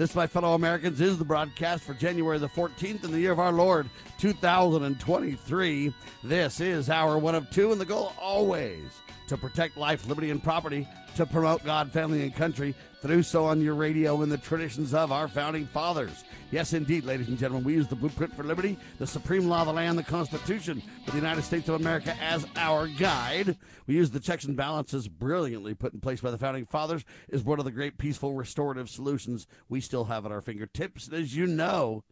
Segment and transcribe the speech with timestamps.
[0.00, 3.38] This, my fellow Americans, is the broadcast for January the 14th in the year of
[3.38, 3.86] our Lord,
[4.16, 5.92] 2023.
[6.24, 10.42] This is hour one of two, and the goal always to protect life, liberty, and
[10.42, 14.92] property, to promote God, family, and country, through so on your radio in the traditions
[14.92, 16.24] of our founding fathers.
[16.50, 19.68] Yes, indeed, ladies and gentlemen, we use the blueprint for liberty, the supreme law of
[19.68, 23.56] the land, the Constitution of the United States of America as our guide.
[23.86, 27.42] We use the checks and balances brilliantly put in place by the founding fathers is
[27.42, 31.06] one of the great peaceful restorative solutions we still have at our fingertips.
[31.06, 32.04] And as you know,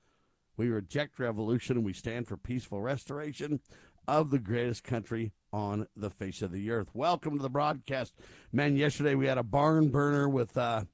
[0.56, 3.60] we reject revolution and we stand for peaceful restoration
[4.06, 6.88] of the greatest country on the face of the earth.
[6.94, 8.14] Welcome to the broadcast.
[8.52, 10.84] Man, yesterday we had a barn burner with uh,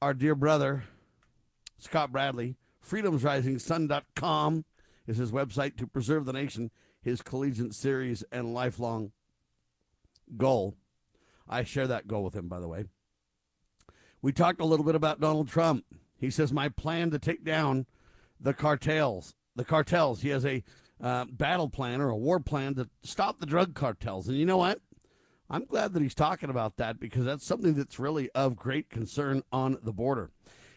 [0.00, 0.84] our dear brother,
[1.78, 2.56] Scott Bradley.
[2.88, 4.64] FreedomsRisingSun.com
[5.06, 9.12] is his website to preserve the nation, his collegiate series and lifelong
[10.36, 10.76] goal.
[11.48, 12.84] I share that goal with him, by the way.
[14.20, 15.84] We talked a little bit about Donald Trump.
[16.16, 17.86] He says, My plan to take down
[18.40, 19.34] the cartels.
[19.56, 20.22] The cartels.
[20.22, 20.62] He has a
[21.02, 24.28] uh, battle plan or a war plan to stop the drug cartels.
[24.28, 24.80] And you know what?
[25.50, 29.42] I'm glad that he's talking about that because that's something that's really of great concern
[29.52, 30.30] on the border.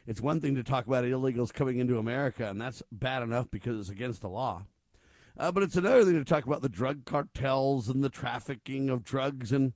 [0.07, 3.79] It's one thing to talk about illegals coming into America, and that's bad enough because
[3.79, 4.63] it's against the law.
[5.37, 9.03] Uh, but it's another thing to talk about the drug cartels and the trafficking of
[9.03, 9.73] drugs and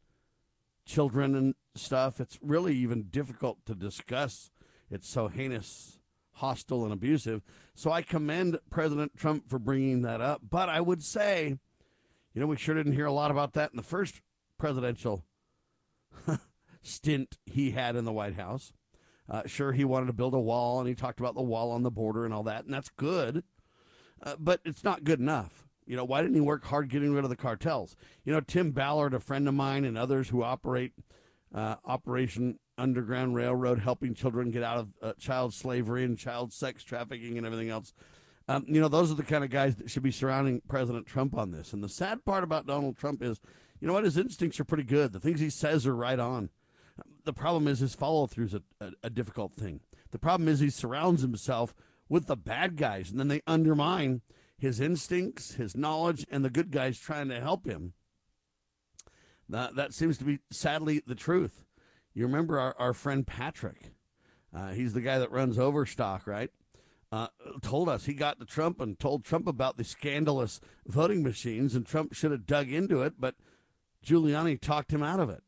[0.86, 2.20] children and stuff.
[2.20, 4.52] It's really even difficult to discuss.
[4.89, 5.98] It's so heinous
[6.39, 7.41] hostile and abusive.
[7.75, 10.41] So I commend President Trump for bringing that up.
[10.49, 11.58] But I would say,
[12.33, 14.21] you know, we sure didn't hear a lot about that in the first
[14.58, 15.25] presidential
[16.81, 18.71] stint he had in the White House.
[19.30, 21.83] Uh, sure, he wanted to build a wall, and he talked about the wall on
[21.83, 23.43] the border and all that, and that's good.
[24.23, 25.67] Uh, but it's not good enough.
[25.85, 27.95] You know, why didn't he work hard getting rid of the cartels?
[28.23, 30.93] You know, Tim Ballard, a friend of mine, and others who operate
[31.53, 36.83] uh, Operation Underground Railroad, helping children get out of uh, child slavery and child sex
[36.83, 37.93] trafficking and everything else.
[38.47, 41.37] Um, you know, those are the kind of guys that should be surrounding President Trump
[41.37, 41.73] on this.
[41.73, 43.39] And the sad part about Donald Trump is,
[43.79, 45.13] you know what, his instincts are pretty good.
[45.13, 46.49] The things he says are right on.
[47.25, 49.81] The problem is his follow through is a, a, a difficult thing.
[50.11, 51.75] The problem is he surrounds himself
[52.09, 54.21] with the bad guys, and then they undermine
[54.57, 57.93] his instincts, his knowledge, and the good guys trying to help him.
[59.47, 61.63] That, that seems to be sadly the truth.
[62.14, 63.92] You remember our, our friend Patrick?
[64.55, 66.52] Uh, he's the guy that runs Overstock, right?
[67.11, 67.27] Uh,
[67.61, 71.86] told us he got to Trump and told Trump about the scandalous voting machines, and
[71.86, 73.36] Trump should have dug into it, but
[74.05, 75.43] Giuliani talked him out of it.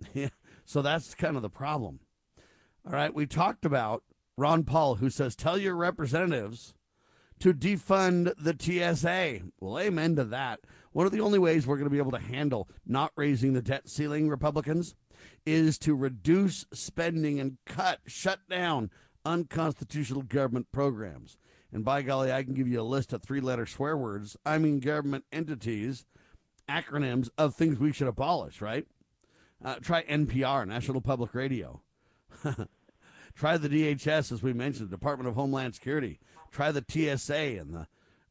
[0.14, 0.28] yeah,
[0.64, 2.00] so that's kind of the problem.
[2.86, 4.04] All right, we talked about
[4.36, 6.74] Ron Paul, who says, Tell your representatives
[7.40, 9.40] to defund the TSA.
[9.60, 10.60] Well, amen to that.
[10.92, 13.62] One of the only ways we're going to be able to handle not raising the
[13.62, 14.94] debt ceiling, Republicans,
[15.46, 18.90] is to reduce spending and cut, shut down
[19.24, 21.36] unconstitutional government programs.
[21.72, 24.36] And by golly, I can give you a list of three letter swear words.
[24.44, 26.04] I mean, government entities,
[26.68, 28.86] acronyms of things we should abolish, right?
[29.64, 31.82] Uh, try NPR, National Public Radio.
[33.34, 36.18] try the DHS, as we mentioned, Department of Homeland Security.
[36.50, 37.86] Try the TSA and the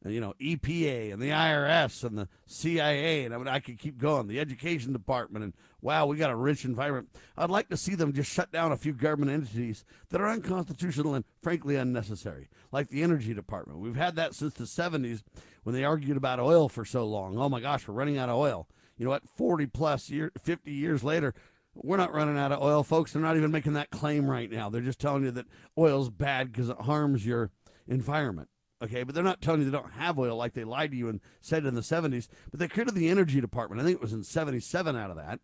[0.06, 3.98] you know, EPA and the IRS and the CIA, and I mean, I could keep
[3.98, 4.28] going.
[4.28, 7.10] The Education Department, and wow, we got a rich environment.
[7.36, 11.14] I'd like to see them just shut down a few government entities that are unconstitutional
[11.14, 13.80] and frankly unnecessary, like the Energy Department.
[13.80, 15.22] We've had that since the 70s
[15.64, 17.36] when they argued about oil for so long.
[17.36, 18.66] Oh my gosh, we're running out of oil.
[18.96, 19.28] You know what?
[19.36, 21.34] 40 plus year, 50 years later,
[21.74, 23.12] we're not running out of oil, folks.
[23.12, 24.70] They're not even making that claim right now.
[24.70, 25.46] They're just telling you that
[25.78, 27.50] oil's bad because it harms your
[27.90, 28.48] environment.
[28.82, 31.08] Okay, but they're not telling you they don't have oil like they lied to you
[31.08, 32.28] and said in the 70s.
[32.50, 33.80] But they created the Energy Department.
[33.80, 35.40] I think it was in 77 out of that.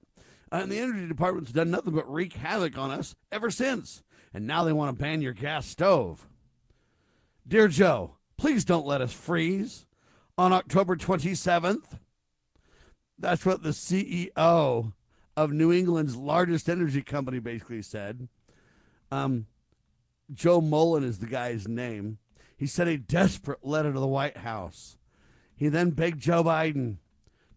[0.50, 4.02] And the Energy Department's done nothing but wreak havoc on us ever since.
[4.32, 6.26] And now they want to ban your gas stove.
[7.46, 9.84] Dear Joe, please don't let us freeze
[10.38, 11.98] on October 27th.
[13.18, 14.92] That's what the CEO
[15.36, 18.28] of New England's largest energy company basically said.
[19.10, 19.46] Um,
[20.32, 22.18] Joe Mullen is the guy's name.
[22.56, 24.96] He sent a desperate letter to the White House.
[25.54, 26.96] He then begged Joe Biden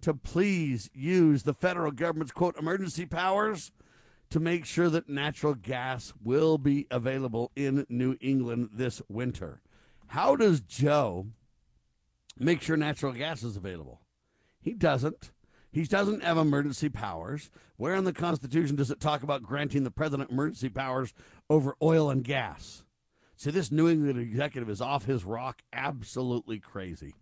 [0.01, 3.72] to please use the federal government's quote emergency powers
[4.30, 9.62] to make sure that natural gas will be available in New England this winter.
[10.07, 11.28] How does Joe
[12.40, 14.02] make sure natural gas is available.
[14.62, 15.31] He doesn't.
[15.72, 17.52] He doesn't have emergency powers.
[17.78, 21.13] Where in the Constitution does it talk about granting the president emergency powers
[21.50, 22.84] over oil and gas?
[23.40, 27.16] See, this New England executive is off his rock, absolutely crazy.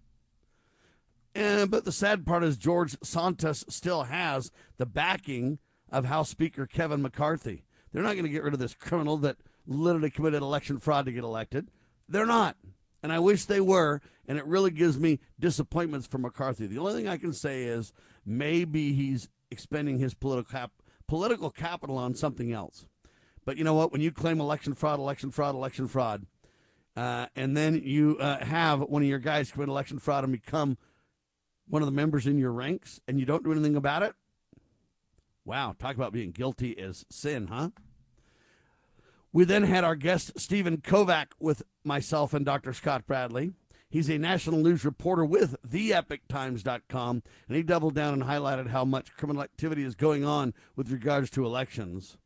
[1.36, 5.60] And, but the sad part is George Santos still has the backing
[5.92, 7.66] of House Speaker Kevin McCarthy.
[7.94, 9.38] They're not going to get rid of this criminal that
[9.68, 11.70] literally committed election fraud to get elected.
[12.10, 12.58] They're not.
[13.04, 14.02] And I wish they were.
[14.28, 16.66] And it really gives me disappointments for McCarthy.
[16.66, 17.94] The only thing I can say is
[18.26, 22.88] maybe he's expending his political cap- political capital on something else.
[23.48, 23.94] But you know what?
[23.94, 26.26] When you claim election fraud, election fraud, election fraud,
[26.98, 30.78] uh, and then you uh, have one of your guys commit election fraud and become
[31.66, 34.16] one of the members in your ranks, and you don't do anything about it,
[35.46, 37.70] wow, talk about being guilty as sin, huh?
[39.32, 42.74] We then had our guest Stephen Kovac with myself and Dr.
[42.74, 43.54] Scott Bradley.
[43.90, 49.16] He's a national news reporter with theepochtimes.com, and he doubled down and highlighted how much
[49.16, 52.18] criminal activity is going on with regards to elections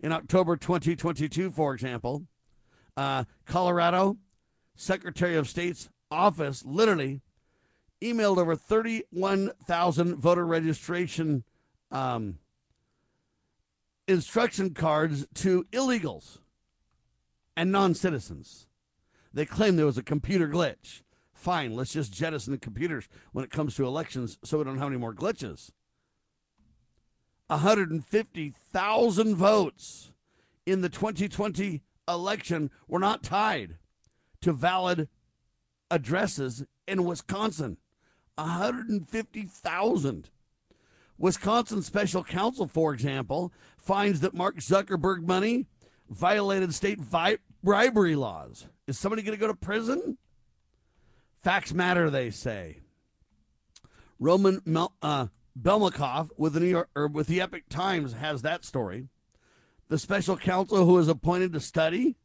[0.00, 2.24] in October 2022, for example,
[2.96, 4.16] uh, Colorado
[4.74, 7.20] Secretary of State's office literally
[8.00, 11.44] emailed over 31,000 voter registration
[11.90, 12.38] um,
[14.06, 16.38] instruction cards to illegals
[17.56, 18.66] and non citizens.
[19.32, 21.02] They claim there was a computer glitch.
[21.32, 24.88] Fine, let's just jettison the computers when it comes to elections so we don't have
[24.88, 25.70] any more glitches.
[27.48, 30.12] 150,000 votes
[30.66, 33.76] in the 2020 election were not tied
[34.40, 35.08] to valid
[35.90, 37.78] addresses in Wisconsin.
[38.36, 40.30] 150,000.
[41.18, 45.66] Wisconsin special counsel, for example, finds that Mark Zuckerberg money
[46.08, 48.66] violated state vi- bribery laws.
[48.86, 50.18] Is somebody going to go to prison?
[51.36, 52.80] Facts matter, they say.
[54.20, 54.60] Roman
[55.02, 59.08] uh, Balmakov with the New York or with the Epoch Times has that story.
[59.88, 62.16] The special counsel who was appointed to study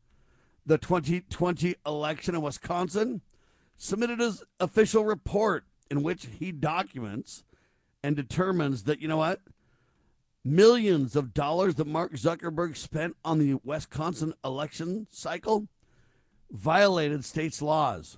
[0.66, 3.22] the 2020 election in Wisconsin
[3.78, 7.44] submitted his official report in which he documents
[8.04, 9.42] and determines that you know what
[10.44, 15.68] millions of dollars that Mark Zuckerberg spent on the Wisconsin election cycle
[16.52, 18.18] violated state's laws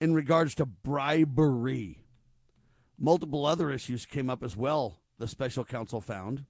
[0.00, 1.98] in regards to bribery.
[3.02, 6.44] Multiple other issues came up as well, the special counsel found.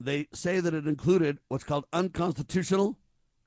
[0.00, 2.98] They say that it included what's called unconstitutional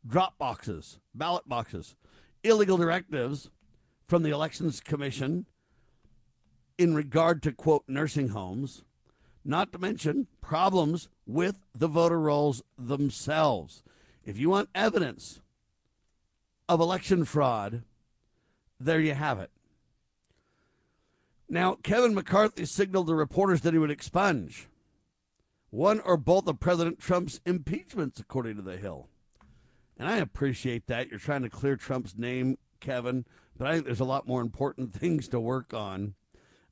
[0.08, 1.96] drop boxes, ballot boxes,
[2.44, 3.50] illegal directives
[4.08, 5.46] from the Elections Commission
[6.78, 8.84] in regard to, quote, nursing homes,
[9.44, 13.84] not to mention problems with the voter rolls themselves.
[14.24, 15.42] If you want evidence
[16.70, 17.84] of election fraud,
[18.80, 19.52] there you have it.
[21.52, 24.70] Now, Kevin McCarthy signaled to reporters that he would expunge
[25.70, 29.10] one or both of President Trump's impeachments, according to The Hill.
[29.98, 31.10] And I appreciate that.
[31.10, 33.26] You're trying to clear Trump's name, Kevin,
[33.58, 36.14] but I think there's a lot more important things to work on.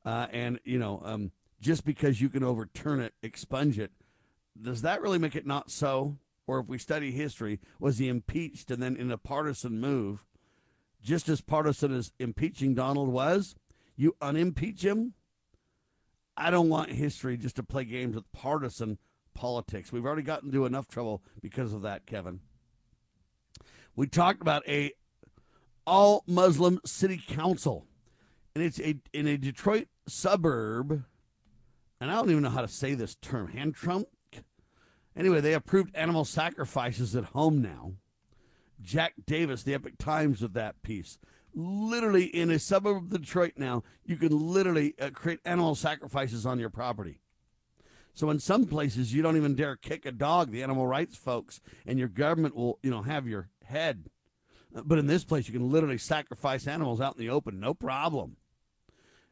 [0.05, 3.91] Uh, and, you know, um, just because you can overturn it, expunge it,
[4.61, 6.15] does that really make it not so?
[6.47, 10.23] Or if we study history, was he impeached and then in a partisan move,
[11.03, 13.55] just as partisan as impeaching Donald was,
[13.99, 15.13] you unimpeach him?
[16.37, 18.97] I don't want history just to play games with partisan
[19.33, 19.91] politics.
[19.91, 22.39] We've already gotten into enough trouble because of that, Kevin.
[23.95, 24.93] We talked about a
[25.85, 27.87] all Muslim city council,
[28.55, 31.03] and it's a in a Detroit suburb,
[31.99, 33.49] and I don't even know how to say this term.
[33.49, 34.07] Hand Trump.
[35.13, 37.93] Anyway, they approved animal sacrifices at home now.
[38.81, 41.17] Jack Davis, the Epoch Times, with that piece
[41.59, 46.59] literally in a suburb of Detroit now, you can literally uh, create animal sacrifices on
[46.59, 47.19] your property.
[48.13, 51.61] So in some places, you don't even dare kick a dog, the animal rights folks,
[51.85, 54.09] and your government will, you know, have your head.
[54.75, 57.73] Uh, but in this place, you can literally sacrifice animals out in the open, no
[57.73, 58.37] problem.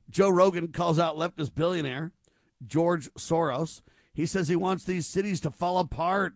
[0.09, 2.11] Joe Rogan calls out leftist billionaire
[2.65, 3.81] George Soros.
[4.13, 6.33] He says he wants these cities to fall apart.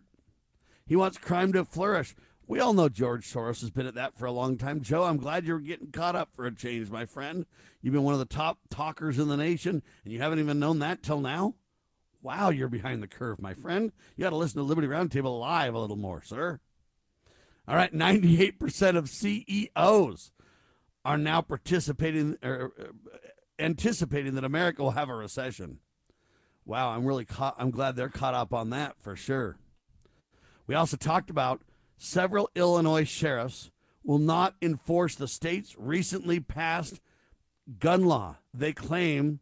[0.86, 2.14] He wants crime to flourish.
[2.46, 4.82] We all know George Soros has been at that for a long time.
[4.82, 7.46] Joe, I'm glad you're getting caught up for a change, my friend.
[7.80, 10.80] You've been one of the top talkers in the nation, and you haven't even known
[10.80, 11.54] that till now?
[12.20, 13.92] Wow, you're behind the curve, my friend.
[14.16, 16.60] You got to listen to Liberty Roundtable Live a little more, sir.
[17.66, 20.32] All right, 98% of CEOs
[21.04, 23.16] are now participating or uh,
[23.58, 25.78] anticipating that America will have a recession.
[26.64, 29.56] Wow, I'm really caught, I'm glad they're caught up on that for sure.
[30.66, 31.62] We also talked about
[32.02, 33.70] several Illinois sheriffs
[34.04, 37.00] will not enforce the state's recently passed
[37.78, 38.36] gun law.
[38.52, 39.38] They claim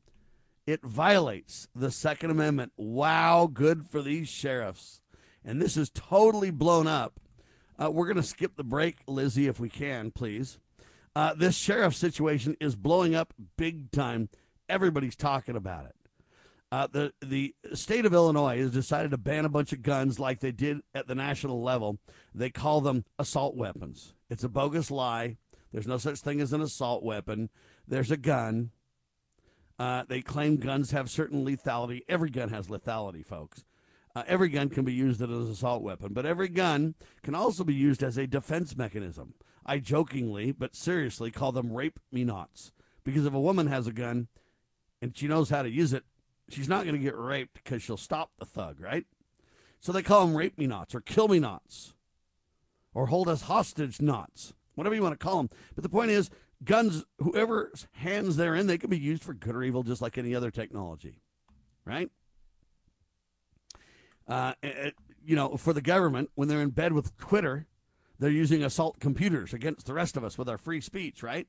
[0.66, 2.72] it violates the Second Amendment.
[2.76, 5.00] Wow, good for these sheriffs.
[5.44, 7.18] And this is totally blown up.
[7.82, 10.58] Uh, we're going to skip the break, Lizzie, if we can, please.
[11.16, 14.28] Uh, this sheriff situation is blowing up big time.
[14.68, 15.94] Everybody's talking about it.
[16.72, 20.38] Uh, the the state of Illinois has decided to ban a bunch of guns like
[20.38, 21.98] they did at the national level.
[22.32, 24.14] They call them assault weapons.
[24.28, 25.36] It's a bogus lie.
[25.72, 27.50] There's no such thing as an assault weapon.
[27.88, 28.70] There's a gun.
[29.78, 32.02] Uh, they claim guns have certain lethality.
[32.08, 33.64] Every gun has lethality, folks.
[34.14, 37.64] Uh, every gun can be used as an assault weapon, but every gun can also
[37.64, 39.34] be used as a defense mechanism.
[39.64, 42.72] I jokingly, but seriously, call them rape me nots.
[43.04, 44.28] Because if a woman has a gun
[45.00, 46.04] and she knows how to use it,
[46.52, 49.06] she's not going to get raped because she'll stop the thug, right?
[49.80, 51.94] So they call them rape me nots or kill me nots
[52.92, 55.50] or hold us hostage knots, whatever you want to call them.
[55.74, 56.30] But the point is,
[56.64, 60.18] guns, whoever's hands they're in, they can be used for good or evil just like
[60.18, 61.20] any other technology,
[61.84, 62.10] right?
[64.28, 67.66] Uh, it, you know, for the government, when they're in bed with Twitter,
[68.18, 71.46] they're using assault computers against the rest of us with our free speech, right?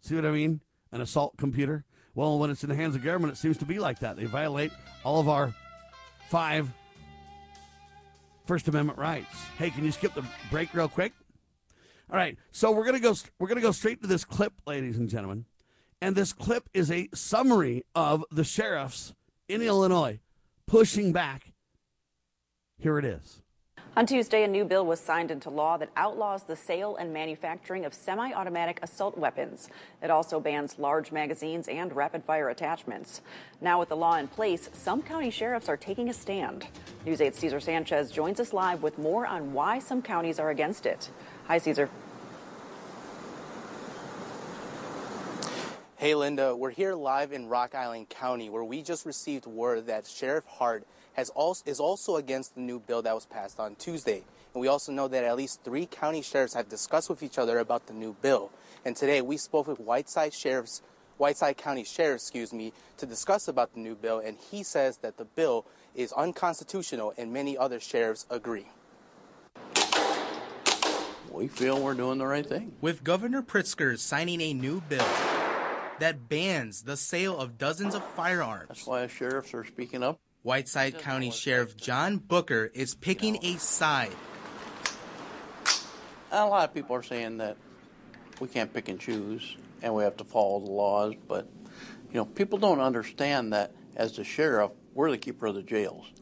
[0.00, 0.60] See what I mean?
[0.92, 1.84] An assault computer.
[2.14, 4.16] Well, when it's in the hands of government, it seems to be like that.
[4.16, 5.52] They violate all of our
[6.28, 6.70] five
[8.46, 9.34] First Amendment rights.
[9.58, 11.12] Hey, can you skip the break real quick?
[12.10, 13.14] All right, so we're gonna go.
[13.38, 15.46] We're gonna go straight to this clip, ladies and gentlemen,
[16.00, 19.14] and this clip is a summary of the sheriffs
[19.48, 20.20] in Illinois
[20.66, 21.52] pushing back.
[22.78, 23.43] Here it is.
[23.96, 27.84] On Tuesday, a new bill was signed into law that outlaws the sale and manufacturing
[27.84, 29.68] of semi automatic assault weapons.
[30.02, 33.20] It also bans large magazines and rapid fire attachments.
[33.60, 36.66] Now, with the law in place, some county sheriffs are taking a stand.
[37.06, 40.86] News 8's Cesar Sanchez joins us live with more on why some counties are against
[40.86, 41.08] it.
[41.46, 41.88] Hi, Cesar.
[45.94, 46.56] Hey, Linda.
[46.56, 50.84] We're here live in Rock Island County where we just received word that Sheriff Hart
[51.14, 54.22] has also, is also against the new bill that was passed on Tuesday.
[54.52, 57.58] And we also know that at least three county sheriffs have discussed with each other
[57.58, 58.50] about the new bill.
[58.84, 60.82] And today we spoke with Whiteside Sheriff's
[61.16, 65.16] Whiteside County Sheriff, excuse me, to discuss about the new bill, and he says that
[65.16, 68.66] the bill is unconstitutional, and many other sheriffs agree.
[71.30, 72.72] We feel we're doing the right thing.
[72.80, 75.06] With Governor Pritzker signing a new bill
[76.00, 78.68] that bans the sale of dozens of firearms.
[78.68, 80.18] That's why sheriffs are speaking up.
[80.44, 84.12] Whiteside County Sheriff John Booker is picking a side.
[86.30, 87.56] A lot of people are saying that
[88.40, 91.48] we can't pick and choose and we have to follow the laws, but
[92.10, 96.12] you know, people don't understand that as the sheriff, we're the keeper of the jails.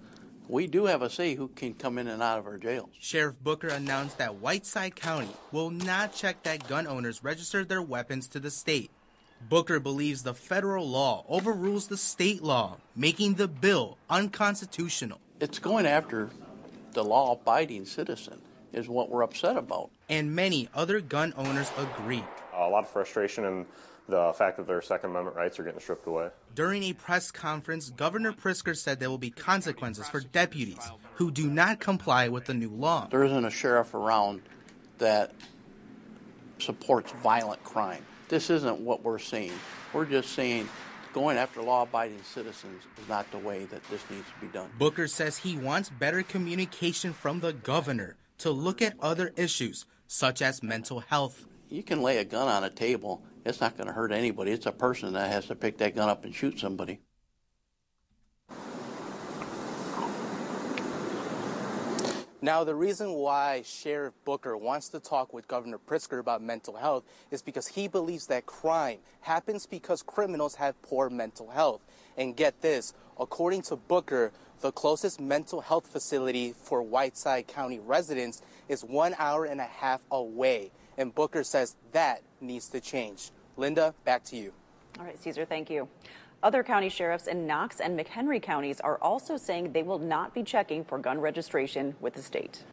[0.46, 2.90] We do have a say who can come in and out of our jails.
[3.00, 8.28] Sheriff Booker announced that Whiteside County will not check that gun owners register their weapons
[8.28, 8.92] to the state.
[9.48, 15.20] Booker believes the federal law overrules the state law, making the bill unconstitutional.
[15.40, 16.30] It's going after
[16.92, 18.40] the law abiding citizen,
[18.72, 19.90] is what we're upset about.
[20.08, 22.24] And many other gun owners agree.
[22.54, 23.66] A lot of frustration and
[24.08, 26.28] the fact that their Second Amendment rights are getting stripped away.
[26.54, 31.48] During a press conference, Governor Pritzker said there will be consequences for deputies who do
[31.48, 33.08] not comply with the new law.
[33.10, 34.42] There isn't a sheriff around
[34.98, 35.32] that
[36.58, 38.04] supports violent crime.
[38.28, 39.52] This isn't what we're seeing.
[39.92, 40.68] We're just seeing
[41.12, 44.70] going after law abiding citizens is not the way that this needs to be done.
[44.78, 50.40] Booker says he wants better communication from the governor to look at other issues, such
[50.40, 51.46] as mental health.
[51.68, 54.52] You can lay a gun on a table, it's not going to hurt anybody.
[54.52, 57.00] It's a person that has to pick that gun up and shoot somebody.
[62.44, 67.04] Now, the reason why Sheriff Booker wants to talk with Governor Pritzker about mental health
[67.30, 71.82] is because he believes that crime happens because criminals have poor mental health.
[72.16, 78.42] And get this, according to Booker, the closest mental health facility for Whiteside County residents
[78.68, 80.72] is one hour and a half away.
[80.98, 83.30] And Booker says that needs to change.
[83.56, 84.52] Linda, back to you.
[84.98, 85.88] All right, Cesar, thank you.
[86.42, 90.42] Other county sheriffs in Knox and McHenry counties are also saying they will not be
[90.42, 92.64] checking for gun registration with the state.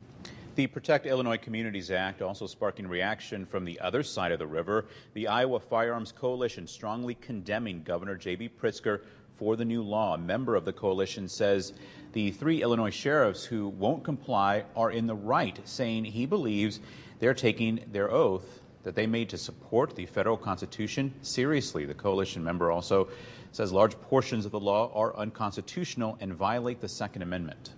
[0.56, 4.86] The Protect Illinois Communities Act also sparking reaction from the other side of the river.
[5.14, 8.50] The Iowa Firearms Coalition strongly condemning Governor J.B.
[8.60, 9.02] Pritzker
[9.38, 10.16] for the new law.
[10.16, 11.74] A member of the coalition says
[12.14, 16.80] the three Illinois sheriffs who won't comply are in the right, saying he believes
[17.20, 21.86] they're taking their oath that they made to support the federal constitution seriously.
[21.86, 23.10] The coalition member also
[23.52, 27.74] says large portions of the law are unconstitutional and violate the Second Amendment.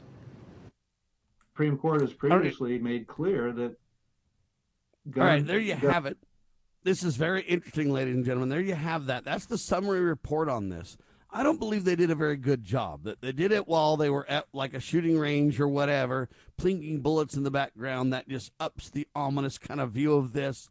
[1.52, 3.76] Supreme Court has previously made clear that.
[5.18, 6.18] All right, there you have it.
[6.84, 8.50] this is very interesting, ladies and gentlemen.
[8.50, 9.26] There you have that.
[9.26, 10.98] That's the summary report on this.
[11.34, 13.04] I don't believe they did a very good job.
[13.04, 17.02] That they did it while they were at like a shooting range or whatever, plinking
[17.02, 18.12] bullets in the background.
[18.12, 20.70] That just ups the ominous kind of view of this.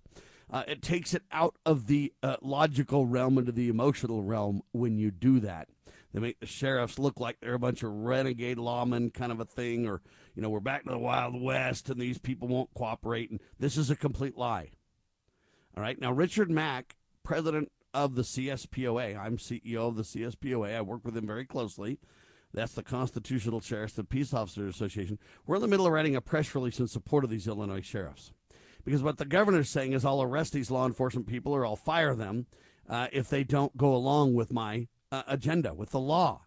[0.53, 4.99] Uh, it takes it out of the uh, logical realm into the emotional realm when
[4.99, 5.69] you do that.
[6.13, 9.45] They make the sheriffs look like they're a bunch of renegade lawmen, kind of a
[9.45, 10.03] thing, or
[10.35, 13.31] you know we're back to the Wild West and these people won't cooperate.
[13.31, 14.71] And this is a complete lie.
[15.77, 20.75] All right, now Richard Mack, president of the CSPOA, I'm CEO of the CSPOA.
[20.75, 21.99] I work with him very closely.
[22.53, 25.21] That's the Constitutional Sheriffs and Peace Officers Association.
[25.47, 28.33] We're in the middle of writing a press release in support of these Illinois sheriffs.
[28.85, 32.15] Because what the governor's saying is I'll arrest these law enforcement people or I'll fire
[32.15, 32.47] them
[32.89, 36.43] uh, if they don't go along with my uh, agenda, with the law.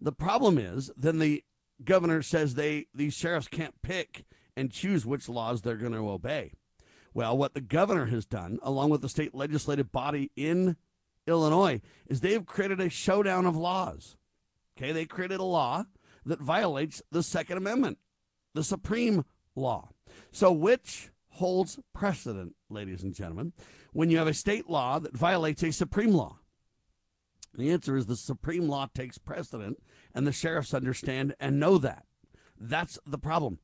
[0.00, 1.44] The problem is then the
[1.84, 4.24] governor says they these sheriffs can't pick
[4.56, 6.52] and choose which laws they're going to obey.
[7.12, 10.76] Well, what the governor has done, along with the state legislative body in
[11.26, 14.16] Illinois, is they've created a showdown of laws.
[14.76, 15.84] Okay, they created a law
[16.24, 17.98] that violates the Second Amendment,
[18.54, 19.24] the supreme
[19.56, 19.88] law.
[20.30, 21.10] So, which
[21.40, 23.54] holds precedent, ladies and gentlemen,
[23.94, 26.38] when you have a state law that violates a supreme law?
[27.54, 29.78] The answer is the supreme law takes precedent,
[30.14, 32.04] and the sheriffs understand and know that.
[32.58, 33.58] That's the problem.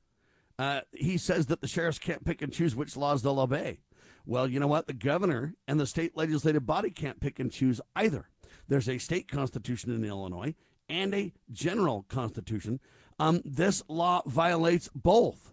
[0.58, 3.80] Uh, he says that the sheriffs can't pick and choose which laws they'll obey.
[4.24, 4.86] Well, you know what?
[4.86, 8.30] The governor and the state legislative body can't pick and choose either.
[8.68, 10.54] There's a state constitution in Illinois
[10.88, 12.80] and a general constitution.
[13.18, 15.52] Um, this law violates both.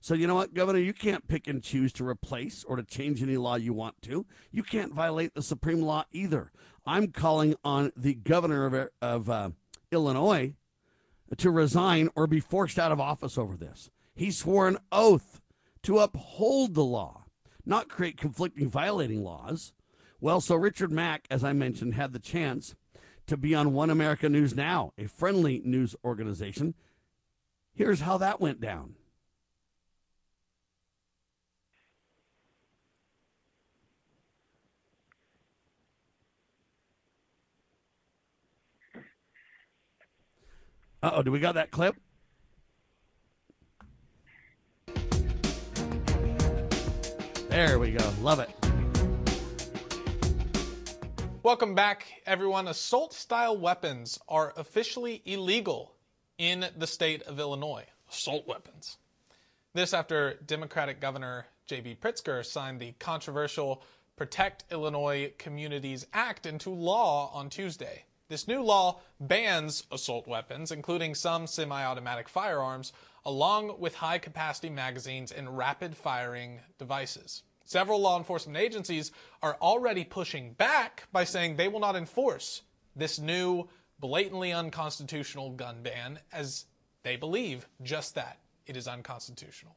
[0.00, 0.78] So, you know what, Governor?
[0.78, 4.24] You can't pick and choose to replace or to change any law you want to.
[4.50, 6.52] You can't violate the supreme law either.
[6.86, 9.50] I'm calling on the governor of, of uh,
[9.92, 10.54] Illinois
[11.36, 13.90] to resign or be forced out of office over this.
[14.14, 15.42] He swore an oath
[15.82, 17.24] to uphold the law,
[17.66, 19.74] not create conflicting, violating laws.
[20.18, 22.74] Well, so Richard Mack, as I mentioned, had the chance
[23.26, 26.74] to be on One America News Now, a friendly news organization.
[27.74, 28.96] Here's how that went down.
[41.02, 41.96] Uh oh, do we got that clip?
[47.48, 48.12] There we go.
[48.20, 48.50] Love it.
[51.42, 52.68] Welcome back, everyone.
[52.68, 55.94] Assault style weapons are officially illegal
[56.36, 57.86] in the state of Illinois.
[58.10, 58.98] Assault weapons.
[59.72, 61.96] This after Democratic Governor J.B.
[62.02, 63.82] Pritzker signed the controversial
[64.16, 68.04] Protect Illinois Communities Act into law on Tuesday.
[68.30, 72.92] This new law bans assault weapons, including some semi automatic firearms,
[73.24, 77.42] along with high capacity magazines and rapid firing devices.
[77.64, 79.10] Several law enforcement agencies
[79.42, 82.62] are already pushing back by saying they will not enforce
[82.94, 86.66] this new blatantly unconstitutional gun ban as
[87.02, 89.74] they believe just that it is unconstitutional.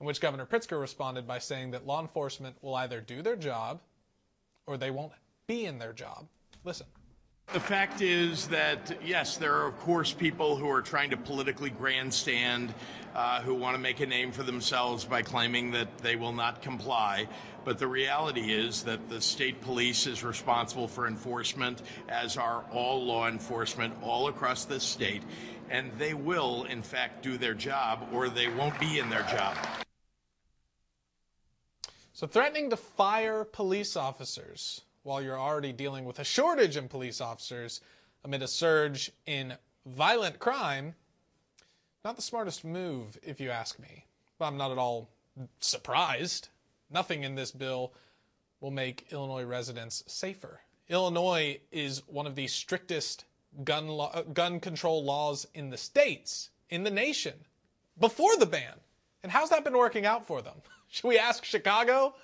[0.00, 3.80] In which Governor Pritzker responded by saying that law enforcement will either do their job
[4.68, 5.12] or they won't
[5.48, 6.28] be in their job.
[6.62, 6.86] Listen.
[7.52, 11.70] The fact is that, yes, there are, of course, people who are trying to politically
[11.70, 12.74] grandstand,
[13.14, 16.62] uh, who want to make a name for themselves by claiming that they will not
[16.62, 17.28] comply.
[17.64, 23.04] But the reality is that the state police is responsible for enforcement, as are all
[23.04, 25.22] law enforcement all across the state.
[25.70, 29.56] And they will, in fact, do their job or they won't be in their job.
[32.12, 37.20] So, threatening to fire police officers while you're already dealing with a shortage in police
[37.20, 37.80] officers
[38.24, 39.54] amid a surge in
[39.86, 40.94] violent crime,
[42.04, 44.06] not the smartest move, if you ask me.
[44.38, 45.10] But I'm not at all
[45.60, 46.48] surprised.
[46.90, 47.92] Nothing in this bill
[48.60, 50.60] will make Illinois residents safer.
[50.88, 53.24] Illinois is one of the strictest
[53.62, 54.00] gun
[54.32, 57.34] gun control laws in the states, in the nation,
[57.98, 58.80] before the ban.
[59.22, 60.56] And how's that been working out for them?
[60.88, 62.14] Should we ask Chicago?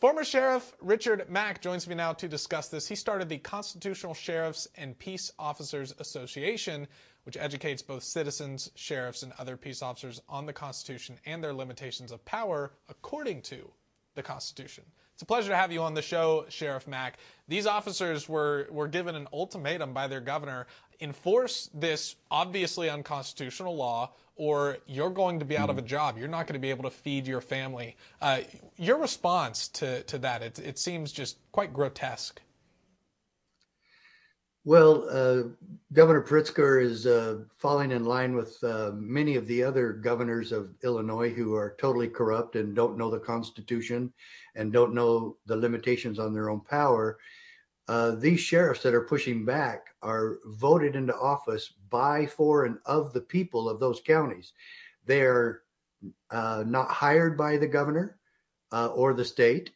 [0.00, 2.86] Former Sheriff Richard Mack joins me now to discuss this.
[2.86, 6.88] He started the Constitutional Sheriffs and Peace Officers Association,
[7.22, 12.10] which educates both citizens, sheriffs, and other peace officers on the Constitution and their limitations
[12.10, 13.70] of power according to
[14.14, 14.84] the Constitution.
[15.14, 17.18] It's a pleasure to have you on the show, Sheriff Mack.
[17.46, 20.66] These officers were, were given an ultimatum by their governor
[21.00, 25.86] enforce this obviously unconstitutional law, or you're going to be out of a hmm.
[25.86, 26.18] job.
[26.18, 27.96] You're not going to be able to feed your family.
[28.20, 28.40] Uh,
[28.76, 32.40] your response to, to that, it, it seems just quite grotesque.
[34.66, 35.50] Well, uh,
[35.92, 40.70] Governor Pritzker is uh, falling in line with uh, many of the other governors of
[40.82, 44.10] Illinois who are totally corrupt and don't know the Constitution
[44.54, 47.18] and don't know the limitations on their own power.
[47.86, 53.12] Uh, these sheriffs that are pushing back are voted into office by, for, and of
[53.12, 54.52] the people of those counties.
[55.04, 55.62] They are
[56.30, 58.18] uh, not hired by the governor
[58.72, 59.70] uh, or the state.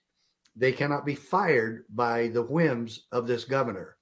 [0.57, 3.97] They cannot be fired by the whims of this governor.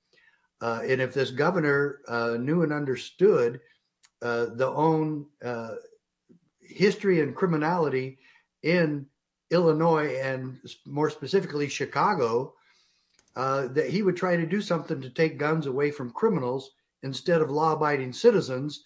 [0.61, 3.61] Uh, and if this governor uh, knew and understood
[4.21, 5.27] the own
[6.61, 8.19] history and criminality
[8.63, 9.07] in
[9.51, 12.55] Illinois and more specifically Chicago,
[13.37, 16.71] uh, that he would try to do something to take guns away from criminals
[17.03, 18.85] instead of law abiding citizens.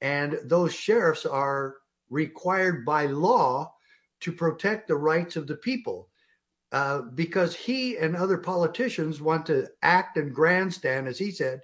[0.00, 1.76] And those sheriffs are
[2.10, 3.72] required by law
[4.20, 6.08] to protect the rights of the people.
[6.72, 11.60] Uh, because he and other politicians want to act and grandstand, as he said,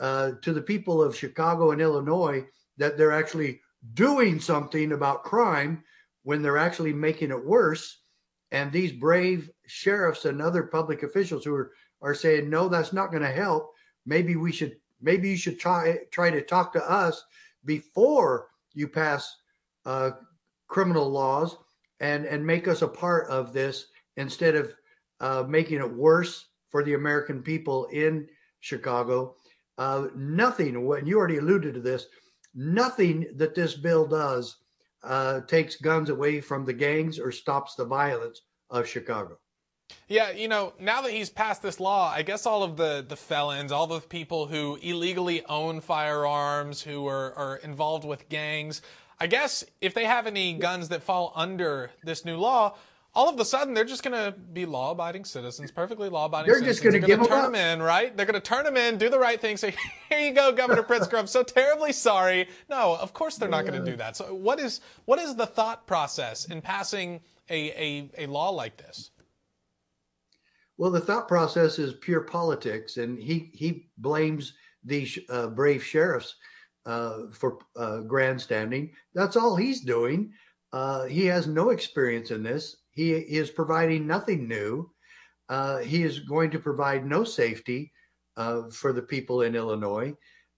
[0.00, 2.44] uh, to the people of Chicago and Illinois
[2.76, 3.60] that they're actually
[3.94, 5.84] doing something about crime
[6.24, 8.01] when they're actually making it worse.
[8.52, 13.10] And these brave sheriffs and other public officials who are, are saying, no, that's not
[13.10, 13.72] going to help.
[14.04, 17.24] Maybe we should, maybe you should try, try to talk to us
[17.64, 19.36] before you pass
[19.86, 20.10] uh,
[20.68, 21.56] criminal laws
[21.98, 23.86] and, and make us a part of this
[24.18, 24.74] instead of
[25.20, 28.28] uh, making it worse for the American people in
[28.60, 29.34] Chicago.
[29.78, 32.06] Uh, nothing, when you already alluded to this,
[32.54, 34.58] nothing that this bill does
[35.04, 39.38] uh, takes guns away from the gangs or stops the violence of Chicago.
[40.08, 43.16] Yeah, you know, now that he's passed this law, I guess all of the, the
[43.16, 48.82] felons, all the people who illegally own firearms, who are, are involved with gangs,
[49.20, 52.74] I guess if they have any guns that fall under this new law,
[53.14, 56.64] all of a sudden they're just going to be law-abiding citizens, perfectly law-abiding citizens.
[56.64, 56.92] they're citizens.
[56.92, 57.52] just going to give them turn up.
[57.52, 58.16] them in, right?
[58.16, 59.74] They're going to turn them in, do the right thing, say,
[60.08, 61.18] "Here you go, Governor Pritzker.
[61.18, 64.16] I'm so terribly sorry." No, of course they're not going to do that.
[64.16, 67.20] So, what is what is the thought process in passing
[67.50, 67.70] a,
[68.18, 69.10] a, a law like this?
[70.78, 76.34] Well, the thought process is pure politics, and he he blames these uh, brave sheriffs
[76.86, 78.92] uh, for uh, grandstanding.
[79.14, 80.32] That's all he's doing.
[80.72, 82.76] Uh, he has no experience in this.
[82.92, 84.90] He is providing nothing new.
[85.48, 87.92] Uh, he is going to provide no safety
[88.36, 90.14] uh, for the people in Illinois,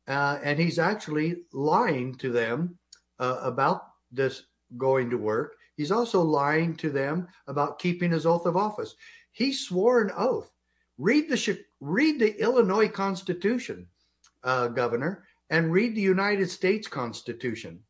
[0.06, 2.78] uh, and he's actually lying to them
[3.18, 4.42] uh, about this
[4.76, 5.54] going to work.
[5.76, 8.94] He's also lying to them about keeping his oath of office.
[9.32, 10.50] He swore an oath.
[10.98, 13.88] Read the read the Illinois Constitution,
[14.44, 17.83] uh, Governor, and read the United States Constitution.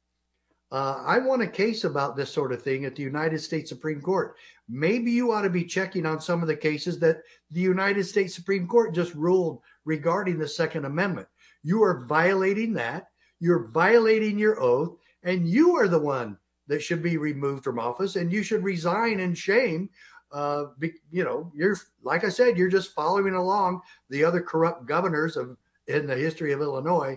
[0.74, 4.00] Uh, I want a case about this sort of thing at the United States Supreme
[4.00, 4.34] Court.
[4.68, 7.18] Maybe you ought to be checking on some of the cases that
[7.52, 11.28] the United States Supreme Court just ruled regarding the Second Amendment.
[11.62, 13.06] You are violating that.
[13.38, 18.16] You're violating your oath, and you are the one that should be removed from office,
[18.16, 19.88] and you should resign in shame.
[20.32, 24.86] Uh, be, you know, you're like I said, you're just following along the other corrupt
[24.86, 25.56] governors of
[25.86, 27.16] in the history of Illinois.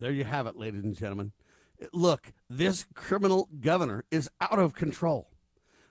[0.00, 1.32] There you have it, ladies and gentlemen.
[1.92, 5.28] Look, this criminal governor is out of control.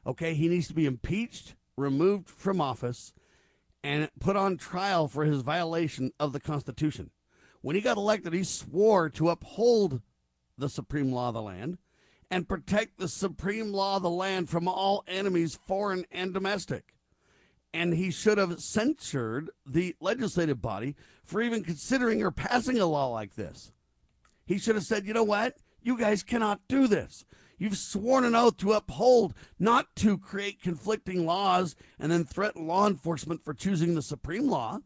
[0.06, 3.14] Okay, he needs to be impeached, removed from office,
[3.84, 7.12] and put on trial for his violation of the Constitution.
[7.62, 10.02] When he got elected, he swore to uphold
[10.58, 11.78] the supreme law of the land
[12.32, 16.96] and protect the supreme law of the land from all enemies, foreign and domestic.
[17.74, 23.08] And he should have censured the legislative body for even considering or passing a law
[23.08, 23.72] like this.
[24.50, 25.58] He should have said, you know what?
[25.84, 27.24] You guys cannot do this.
[27.60, 32.88] You've sworn an oath to uphold, not to create conflicting laws and then threaten law
[32.88, 34.80] enforcement for choosing the supreme law.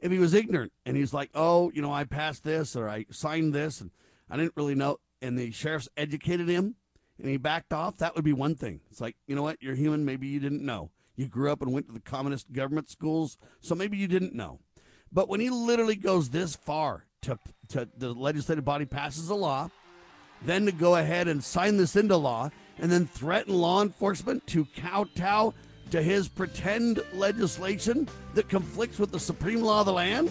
[0.00, 3.06] If he was ignorant and he's like, oh, you know, I passed this or I
[3.12, 3.92] signed this and
[4.28, 6.74] I didn't really know, and the sheriff's educated him
[7.20, 8.80] and he backed off, that would be one thing.
[8.90, 9.62] It's like, you know what?
[9.62, 10.04] You're human.
[10.04, 10.90] Maybe you didn't know.
[11.14, 14.58] You grew up and went to the communist government schools, so maybe you didn't know.
[15.12, 19.70] But when he literally goes this far to, to the legislative body passes a law,
[20.42, 24.66] then to go ahead and sign this into law and then threaten law enforcement to
[24.76, 25.54] kowtow
[25.90, 30.30] to his pretend legislation that conflicts with the supreme law of the land,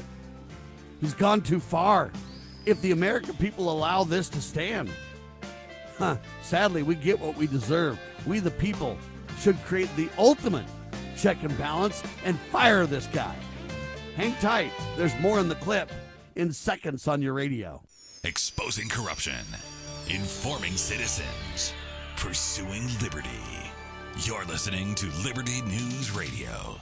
[1.02, 2.12] he's gone too far.
[2.65, 4.89] If the American people allow this to stand,
[5.98, 8.00] huh, sadly, we get what we deserve.
[8.26, 8.98] We, the people,
[9.39, 10.65] should create the ultimate
[11.15, 13.36] check and balance and fire this guy.
[14.15, 14.71] Hang tight.
[14.98, 15.91] There's more in the clip
[16.36, 17.82] in seconds on your radio.
[18.24, 19.45] Exposing corruption,
[20.10, 21.74] informing citizens,
[22.17, 23.30] pursuing liberty.
[24.24, 26.82] You're listening to Liberty News Radio.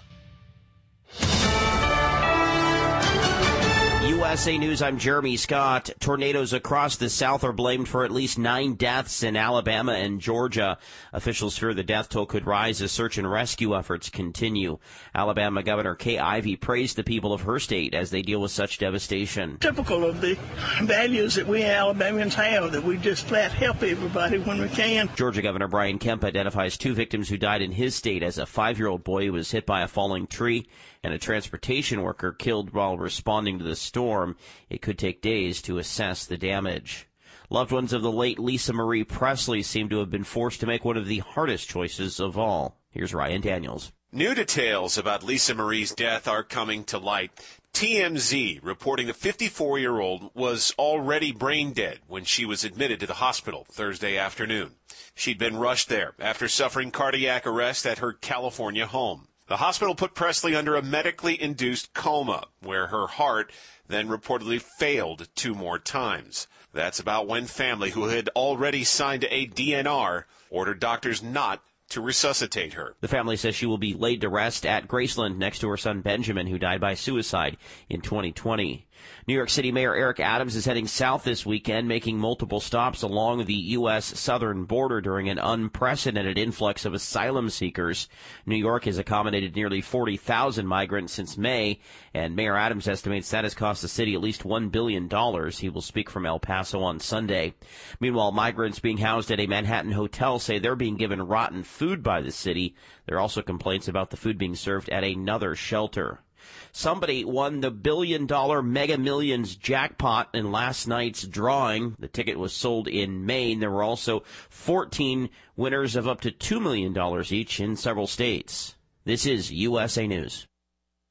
[4.05, 5.89] USA News, I'm Jeremy Scott.
[6.01, 10.77] Tornadoes across the South are blamed for at least nine deaths in Alabama and Georgia.
[11.13, 14.77] Officials fear the death toll could rise as search and rescue efforts continue.
[15.15, 18.77] Alabama Governor Kay Ivey praised the people of her state as they deal with such
[18.77, 19.57] devastation.
[19.59, 20.37] Typical of the
[20.81, 25.09] values that we Alabamians have, that we just flat help everybody when we can.
[25.15, 29.05] Georgia Governor Brian Kemp identifies two victims who died in his state as a five-year-old
[29.05, 30.67] boy who was hit by a falling tree
[31.03, 34.37] and a transportation worker killed while responding to the storm.
[34.69, 37.07] It could take days to assess the damage.
[37.49, 40.85] Loved ones of the late Lisa Marie Presley seem to have been forced to make
[40.85, 42.79] one of the hardest choices of all.
[42.89, 43.91] Here's Ryan Daniels.
[44.11, 47.31] New details about Lisa Marie's death are coming to light.
[47.73, 53.07] TMZ reporting the 54 year old was already brain dead when she was admitted to
[53.07, 54.75] the hospital Thursday afternoon.
[55.15, 59.27] She'd been rushed there after suffering cardiac arrest at her California home.
[59.47, 63.51] The hospital put Presley under a medically induced coma, where her heart
[63.87, 66.47] then reportedly failed two more times.
[66.71, 72.73] That's about when family, who had already signed a DNR, ordered doctors not to resuscitate
[72.73, 72.95] her.
[73.01, 76.01] The family says she will be laid to rest at Graceland next to her son
[76.01, 77.57] Benjamin, who died by suicide
[77.89, 78.87] in 2020.
[79.27, 83.45] New York City Mayor Eric Adams is heading south this weekend, making multiple stops along
[83.45, 84.19] the U.S.
[84.19, 88.09] southern border during an unprecedented influx of asylum seekers.
[88.45, 91.79] New York has accommodated nearly 40,000 migrants since May,
[92.13, 95.09] and Mayor Adams estimates that has cost the city at least $1 billion.
[95.51, 97.53] He will speak from El Paso on Sunday.
[97.99, 102.21] Meanwhile, migrants being housed at a Manhattan hotel say they're being given rotten food by
[102.21, 102.75] the city.
[103.05, 106.22] There are also complaints about the food being served at another shelter.
[106.71, 111.95] Somebody won the billion dollar mega millions jackpot in last night's drawing.
[111.99, 113.59] The ticket was sold in Maine.
[113.59, 116.95] There were also 14 winners of up to $2 million
[117.31, 118.75] each in several states.
[119.05, 120.47] This is USA News.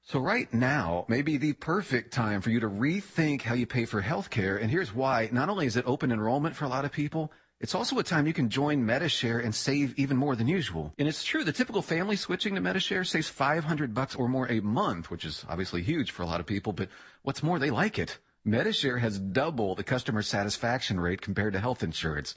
[0.04, 3.84] So right now may be the perfect time for you to rethink how you pay
[3.84, 4.60] for healthcare.
[4.60, 5.28] And here's why.
[5.32, 8.26] Not only is it open enrollment for a lot of people, it's also a time
[8.26, 10.92] you can join Medi-Share and save even more than usual.
[10.98, 14.58] And it's true, the typical family switching to Medi-Share saves 500 bucks or more a
[14.60, 16.88] month, which is obviously huge for a lot of people, but
[17.22, 18.18] what's more, they like it.
[18.44, 22.34] Medi-Share has double the customer satisfaction rate compared to health insurance.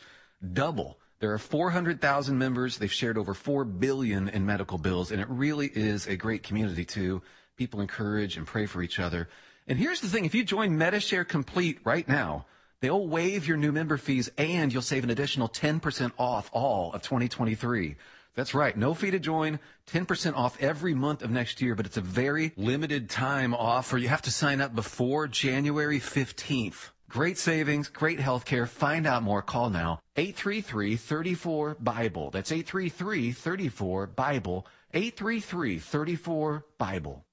[0.54, 1.00] Double.
[1.20, 2.78] There are 400,000 members.
[2.78, 6.86] They've shared over 4 billion in medical bills, and it really is a great community
[6.86, 7.24] too.
[7.58, 9.28] People encourage and pray for each other.
[9.68, 12.46] And here's the thing, if you join Medi-Share Complete right now,
[12.82, 17.02] They'll waive your new member fees and you'll save an additional 10% off all of
[17.02, 17.96] 2023.
[18.36, 18.78] That's right.
[18.78, 22.52] No fee to join, 10% off every month of next year, but it's a very
[22.58, 23.98] limited time offer.
[23.98, 26.90] You have to sign up before January 15th.
[27.08, 28.66] Great savings, great health care.
[28.66, 29.42] Find out more.
[29.42, 30.02] Call now.
[30.18, 32.32] 833-34-BIBLE.
[32.32, 34.68] That's 833-34-BIBLE.
[34.94, 37.25] 833-34-BIBLE.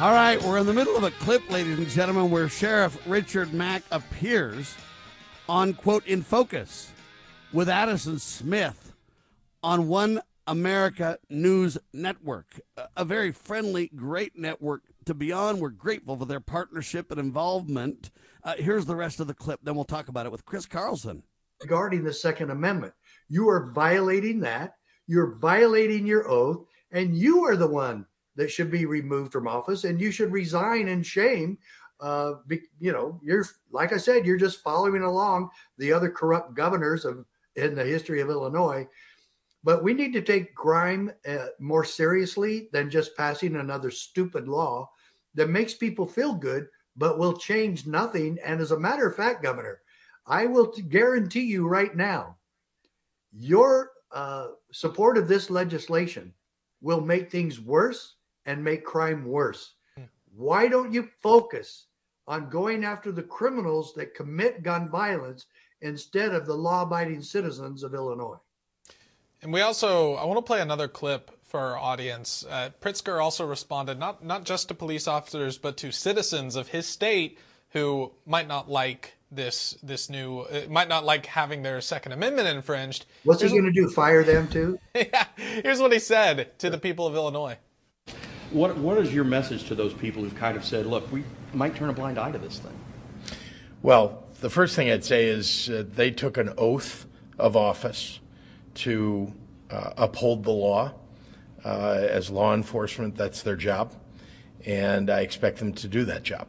[0.00, 3.52] All right, we're in the middle of a clip, ladies and gentlemen, where Sheriff Richard
[3.52, 4.74] Mack appears
[5.46, 6.90] on, quote, In Focus
[7.52, 8.94] with Addison Smith
[9.62, 12.62] on One America News Network,
[12.96, 15.60] a very friendly, great network to be on.
[15.60, 18.10] We're grateful for their partnership and involvement.
[18.42, 21.24] Uh, here's the rest of the clip, then we'll talk about it with Chris Carlson.
[21.60, 22.94] Regarding the Second Amendment,
[23.28, 24.76] you are violating that.
[25.06, 28.06] You're violating your oath, and you are the one
[28.40, 31.58] that should be removed from office, and you should resign in shame.
[32.00, 36.54] Uh, be, you know, you're like I said, you're just following along the other corrupt
[36.54, 37.26] governors of
[37.56, 38.88] in the history of Illinois.
[39.62, 44.88] But we need to take crime uh, more seriously than just passing another stupid law
[45.34, 48.38] that makes people feel good, but will change nothing.
[48.42, 49.82] And as a matter of fact, Governor,
[50.26, 52.38] I will t- guarantee you right now,
[53.32, 56.32] your uh, support of this legislation
[56.80, 59.74] will make things worse and make crime worse.
[60.34, 61.86] Why don't you focus
[62.26, 65.46] on going after the criminals that commit gun violence
[65.82, 68.38] instead of the law abiding citizens of Illinois?
[69.42, 72.44] And we also, I want to play another clip for our audience.
[72.48, 76.86] Uh, Pritzker also responded not, not just to police officers, but to citizens of his
[76.86, 77.38] state
[77.70, 82.48] who might not like this this new uh, might not like having their second amendment
[82.48, 86.58] infringed what's here's he going to do fire them too yeah here's what he said
[86.58, 87.56] to the people of illinois
[88.50, 91.74] what, what is your message to those people who've kind of said, look, we might
[91.74, 92.72] turn a blind eye to this thing?
[93.82, 97.06] Well, the first thing I'd say is uh, they took an oath
[97.38, 98.20] of office
[98.74, 99.32] to
[99.70, 100.92] uh, uphold the law.
[101.62, 103.92] Uh, as law enforcement, that's their job,
[104.64, 106.48] and I expect them to do that job.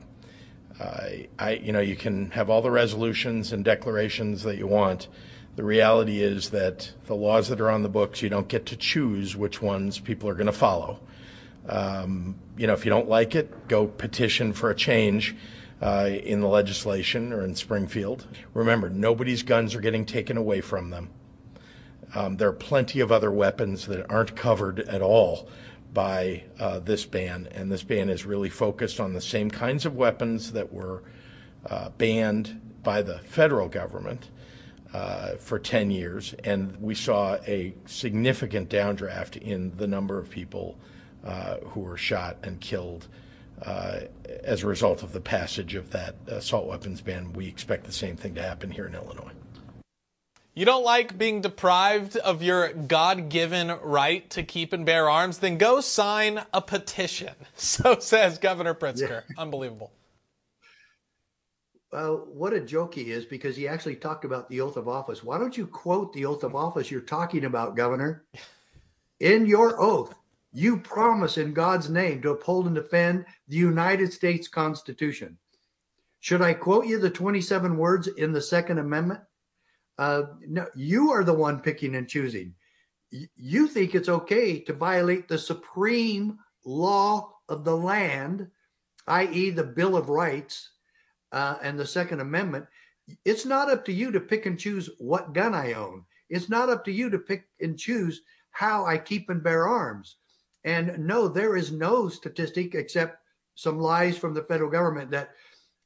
[1.38, 5.10] I, you know, you can have all the resolutions and declarations that you want.
[5.56, 8.76] The reality is that the laws that are on the books, you don't get to
[8.76, 11.00] choose which ones people are going to follow.
[11.68, 15.36] Um, you know, if you don't like it, go petition for a change
[15.82, 18.28] uh, in the legislation or in Springfield.
[18.54, 21.10] Remember, nobody's guns are getting taken away from them.
[22.14, 25.50] Um, there are plenty of other weapons that aren't covered at all
[25.94, 29.96] by uh, this ban, and this ban is really focused on the same kinds of
[29.96, 31.04] weapons that were
[31.70, 34.30] uh, banned by the federal government
[34.94, 40.78] uh, for 10 years, and we saw a significant downdraft in the number of people
[41.24, 43.08] who were shot and killed
[43.62, 44.02] uh,
[44.44, 47.34] as a result of the passage of that assault weapons ban.
[47.34, 49.32] We expect the same thing to happen here in Illinois.
[50.54, 55.38] You don't like being deprived of your God given right to keep and bear arms?
[55.38, 57.34] Then go sign a petition.
[57.56, 59.24] So says Governor Pritzker.
[59.30, 59.36] Yeah.
[59.38, 59.92] Unbelievable.
[61.92, 65.24] Well, what a joke he is because he actually talked about the oath of office.
[65.24, 68.26] Why don't you quote the oath of office you're talking about, Governor?
[69.20, 70.16] In your oath,
[70.54, 75.38] you promise in God's name to uphold and defend the United States Constitution.
[76.20, 79.22] Should I quote you the 27 words in the Second Amendment?
[79.98, 82.54] Uh, no, you are the one picking and choosing.
[83.12, 88.48] Y- you think it's okay to violate the supreme law of the land,
[89.08, 90.70] i.e., the Bill of Rights
[91.32, 92.66] uh, and the Second Amendment.
[93.26, 96.06] It's not up to you to pick and choose what gun I own.
[96.30, 100.18] It's not up to you to pick and choose how I keep and bear arms.
[100.64, 103.18] And no, there is no statistic except
[103.56, 105.32] some lies from the federal government that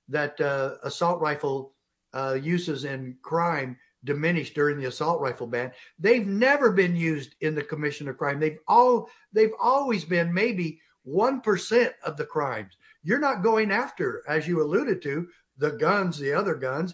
[0.08, 1.74] that uh, assault rifle
[2.14, 5.72] uh, uses in crime diminished during the assault rifle ban.
[5.98, 8.40] They've never been used in the commission of crime.
[8.40, 12.78] They've all they've always been maybe 1% of the crimes.
[13.04, 16.94] You're not going after, as you alluded to, the guns, the other guns.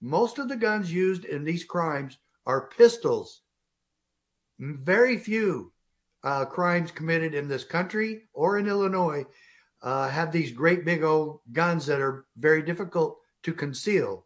[0.00, 3.42] Most of the guns used in these crimes are pistols.
[4.58, 5.72] Very few
[6.24, 9.24] uh, crimes committed in this country or in Illinois
[9.82, 14.24] uh, have these great big old guns that are very difficult to conceal.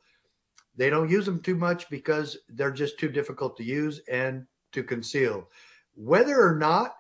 [0.77, 4.85] They don't use them too much because they're just too difficult to use and to
[4.85, 5.49] conceal.
[5.97, 6.95] Whether or not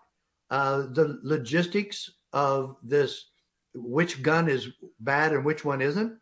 [0.50, 3.26] uh, the logistics of this,
[3.74, 6.18] which gun is bad and which one isn't,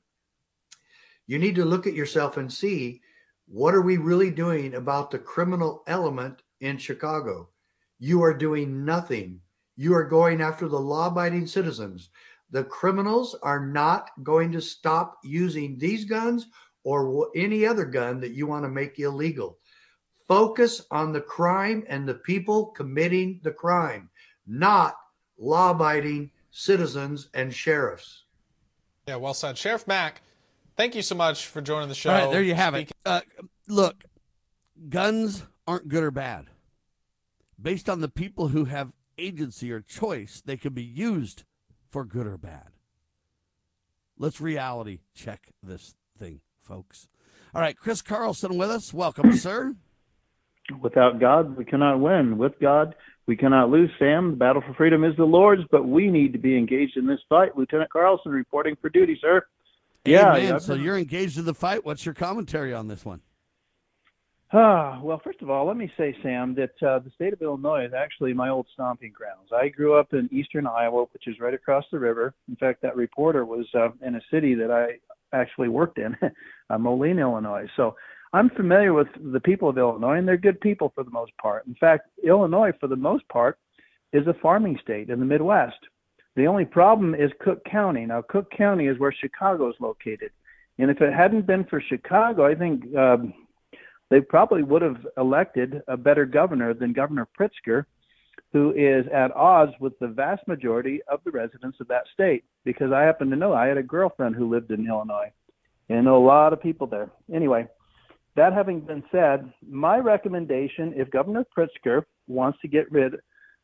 [1.26, 3.00] you need to look at yourself and see
[3.48, 7.48] what are we really doing about the criminal element in Chicago?
[7.98, 9.40] You are doing nothing.
[9.76, 12.10] You are going after the law abiding citizens.
[12.50, 16.46] The criminals are not going to stop using these guns
[16.84, 19.58] or any other gun that you want to make illegal.
[20.28, 24.08] Focus on the crime and the people committing the crime,
[24.46, 24.96] not
[25.38, 28.24] law abiding citizens and sheriffs.
[29.08, 29.58] Yeah, well said.
[29.58, 30.22] Sheriff Mack,
[30.76, 32.10] thank you so much for joining the show.
[32.10, 33.08] All right, there you have Speaking- it.
[33.08, 33.20] Uh,
[33.68, 34.04] look,
[34.88, 36.46] guns aren't good or bad.
[37.60, 41.44] Based on the people who have agency or choice, they can be used
[41.90, 42.70] for good or bad.
[44.18, 47.08] Let's reality check this thing folks.
[47.54, 48.92] All right, Chris Carlson with us.
[48.92, 49.74] Welcome, sir.
[50.80, 52.38] Without God, we cannot win.
[52.38, 52.94] With God,
[53.26, 53.90] we cannot lose.
[53.98, 57.06] Sam, the battle for freedom is the Lord's, but we need to be engaged in
[57.06, 57.56] this fight.
[57.56, 59.42] Lieutenant Carlson reporting for duty, sir.
[60.04, 60.36] Yeah.
[60.36, 61.84] yeah so you're engaged in the fight.
[61.84, 63.20] What's your commentary on this one?
[64.52, 67.84] Ah, well, first of all, let me say, Sam, that uh, the state of Illinois
[67.84, 69.50] is actually my old stomping grounds.
[69.52, 72.32] I grew up in eastern Iowa, which is right across the river.
[72.48, 74.98] In fact, that reporter was uh, in a city that I
[75.36, 76.16] actually worked in,
[76.70, 77.66] uh, Moline, Illinois.
[77.76, 77.96] So
[78.32, 81.66] I'm familiar with the people of Illinois, and they're good people for the most part.
[81.66, 83.58] In fact, Illinois, for the most part,
[84.12, 85.78] is a farming state in the Midwest.
[86.36, 88.06] The only problem is Cook County.
[88.06, 90.30] Now, Cook County is where Chicago is located.
[90.78, 93.32] And if it hadn't been for Chicago, I think um,
[94.10, 97.84] they probably would have elected a better governor than Governor Pritzker,
[98.52, 102.44] who is at odds with the vast majority of the residents of that state.
[102.64, 105.32] Because I happen to know I had a girlfriend who lived in Illinois
[105.88, 107.10] and know a lot of people there.
[107.32, 107.66] Anyway,
[108.36, 113.14] that having been said, my recommendation if Governor Pritzker wants to get rid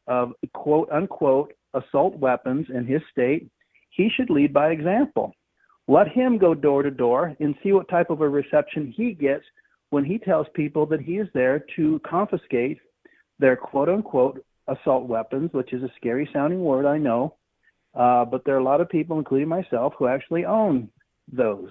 [0.08, 3.48] of quote unquote assault weapons in his state,
[3.90, 5.34] he should lead by example.
[5.88, 9.44] Let him go door to door and see what type of a reception he gets
[9.92, 12.78] when he tells people that he is there to confiscate
[13.38, 17.34] their quote unquote assault weapons, which is a scary sounding word, I know.
[17.94, 20.88] Uh, but there are a lot of people, including myself, who actually own
[21.30, 21.68] those.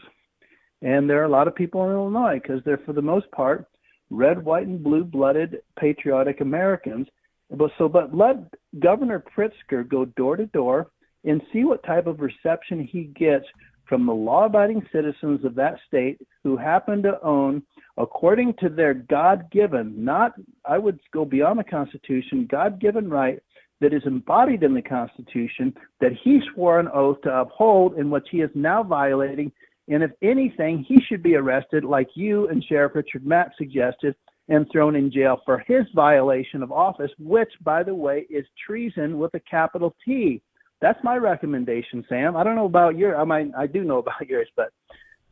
[0.84, 3.66] And there are a lot of people in Illinois because they're, for the most part,
[4.12, 7.08] red, white, and blue blooded patriotic Americans.
[7.50, 8.36] But so, but let
[8.80, 10.92] Governor Pritzker go door to door
[11.24, 13.46] and see what type of reception he gets
[13.90, 17.64] from the law abiding citizens of that state who happen to own
[17.98, 20.34] according to their God given, not,
[20.66, 23.42] I would go beyond the Constitution, God given right
[23.80, 28.28] that is embodied in the Constitution that he swore an oath to uphold and which
[28.32, 29.52] he is now violating.
[29.88, 34.16] And if anything, he should be arrested, like you and Sheriff Richard Mack suggested,
[34.48, 39.18] and thrown in jail for his violation of office, which, by the way, is treason
[39.18, 40.42] with a capital T.
[40.82, 42.36] That's my recommendation, Sam.
[42.36, 43.16] I don't know about your.
[43.20, 44.72] I mean, I do know about yours, but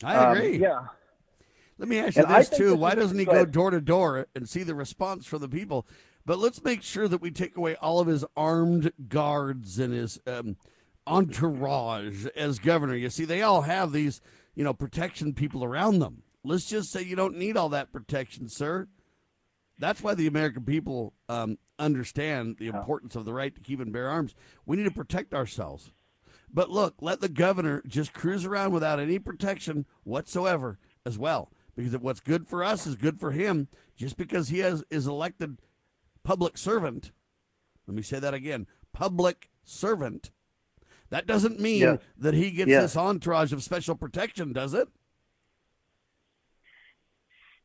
[0.04, 0.58] I um, agree.
[0.58, 0.82] yeah.
[1.80, 4.28] Let me ask you And this too: Why doesn't he go go door to door
[4.36, 5.88] and see the response from the people?
[6.26, 10.20] But let's make sure that we take away all of his armed guards and his
[10.28, 10.58] um,
[11.08, 12.96] entourage as governor.
[12.96, 14.22] You see, they all have these,
[14.54, 16.24] you know, protection people around them.
[16.44, 18.88] Let's just say you don't need all that protection, sir.
[19.80, 23.94] That's why the American people um, understand the importance of the right to keep and
[23.94, 24.36] bear arms.
[24.66, 25.92] We need to protect ourselves.
[26.54, 31.52] But look, let the governor just cruise around without any protection whatsoever as well.
[31.80, 35.08] Because if what's good for us is good for him, just because he has is
[35.08, 35.62] elected
[36.26, 37.14] public servant.
[37.88, 38.68] Let me say that again.
[38.92, 40.30] Public servant.
[41.10, 44.90] That doesn't mean that he gets this entourage of special protection, does it?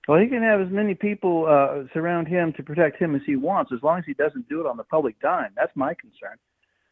[0.07, 3.35] Well, he can have as many people uh, surround him to protect him as he
[3.35, 5.51] wants, as long as he doesn't do it on the public dime.
[5.57, 6.39] That's my concern.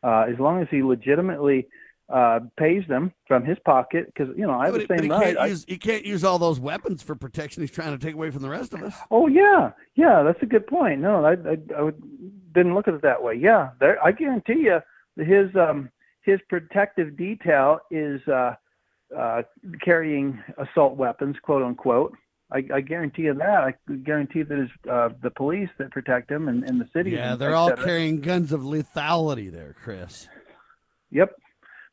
[0.02, 1.68] Uh, as long as he legitimately
[2.12, 5.10] uh, pays them from his pocket, because you know I have but, the same he
[5.10, 5.36] right.
[5.36, 8.30] can't use he can't use all those weapons for protection he's trying to take away
[8.30, 8.94] from the rest of us.
[9.10, 11.00] Oh yeah, yeah, that's a good point.
[11.00, 13.34] No, I I, I would, didn't look at it that way.
[13.34, 14.02] Yeah, there.
[14.04, 14.80] I guarantee you,
[15.16, 15.90] his um
[16.20, 18.54] his protective detail is uh,
[19.16, 19.42] uh,
[19.82, 22.14] carrying assault weapons, quote unquote.
[22.52, 23.64] I, I guarantee you that.
[23.64, 27.12] I guarantee that is uh, the police that protect him and, and the city.
[27.12, 30.28] Yeah, they're all carrying guns of lethality there, Chris.
[31.10, 31.34] Yep.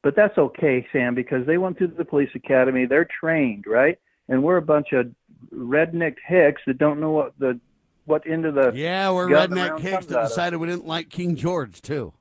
[0.01, 2.85] But that's okay, Sam, because they went through the police academy.
[2.85, 3.97] They're trained, right?
[4.29, 5.07] And we're a bunch of
[5.53, 7.59] redneck hicks that don't know what the
[8.05, 11.81] what end of the Yeah, we're redneck hicks that decided we didn't like King George
[11.81, 12.13] too.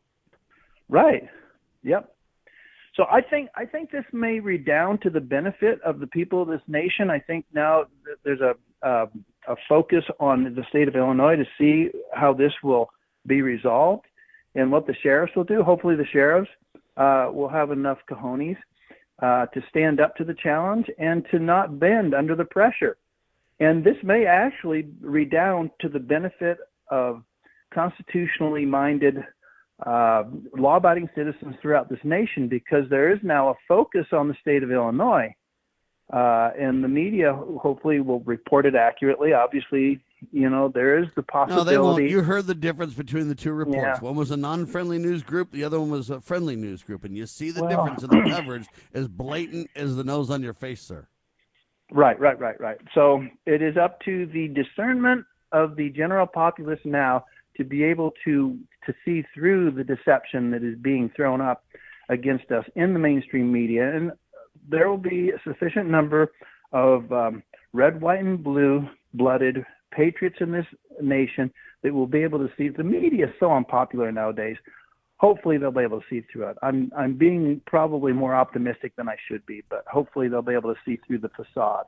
[0.88, 1.28] Right.
[1.82, 2.14] Yep.
[2.94, 6.48] So I think I think this may redound to the benefit of the people of
[6.48, 7.10] this nation.
[7.10, 8.54] I think now that there's a
[8.86, 9.06] uh,
[9.46, 12.90] a focus on the state of Illinois to see how this will
[13.26, 14.04] be resolved
[14.54, 15.62] and what the sheriffs will do.
[15.62, 16.50] Hopefully, the sheriffs
[16.98, 18.56] uh, will have enough cojones
[19.22, 22.96] uh, to stand up to the challenge and to not bend under the pressure.
[23.60, 26.58] And this may actually redound to the benefit
[26.90, 27.22] of
[27.72, 29.16] constitutionally minded
[29.84, 30.24] uh,
[30.56, 34.72] law-abiding citizens throughout this nation because there is now a focus on the state of
[34.72, 35.32] Illinois,
[36.12, 39.32] uh, and the media hopefully will report it accurately.
[39.32, 40.00] Obviously,
[40.32, 41.96] you know there is the No, they won't.
[41.96, 42.08] possibility.
[42.08, 43.78] You heard the difference between the two reports.
[43.82, 43.98] Yeah.
[44.00, 45.52] One was a non-friendly news group.
[45.52, 48.10] The other one was a friendly news group, and you see the Well- difference in
[48.10, 51.06] the coverage as blatant as the nose on your face, sir.
[51.90, 52.78] Right, right, right, right.
[52.94, 57.24] So it is up to the discernment of the general populace now
[57.56, 61.64] to be able to to see through the deception that is being thrown up
[62.08, 64.12] against us in the mainstream media, and
[64.68, 66.30] there will be a sufficient number
[66.72, 67.42] of um,
[67.72, 70.66] red, white, and blue-blooded patriots in this
[71.00, 71.50] nation
[71.82, 72.68] that will be able to see.
[72.68, 74.56] The media is so unpopular nowadays.
[75.16, 76.56] Hopefully, they'll be able to see through it.
[76.62, 80.72] I'm I'm being probably more optimistic than I should be, but hopefully, they'll be able
[80.72, 81.86] to see through the facade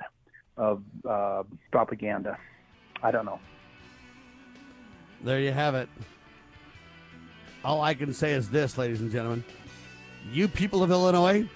[0.57, 2.37] of uh, propaganda.
[3.03, 3.39] I don't know.
[5.23, 5.89] There you have it.
[7.65, 9.45] All I can say is this, ladies and gentlemen.
[10.33, 11.49] You people of Illinois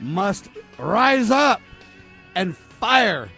[0.00, 0.48] must
[0.78, 1.60] rise up
[2.34, 3.28] and fire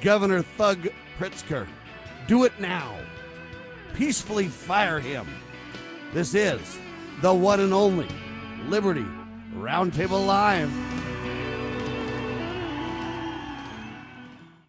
[0.00, 0.88] Governor Thug
[1.18, 1.66] Pritzker.
[2.26, 2.96] Do it now.
[3.94, 5.26] Peacefully fire him.
[6.12, 6.78] This is
[7.20, 8.08] the one and only
[8.68, 9.06] Liberty
[9.54, 10.97] Roundtable Live.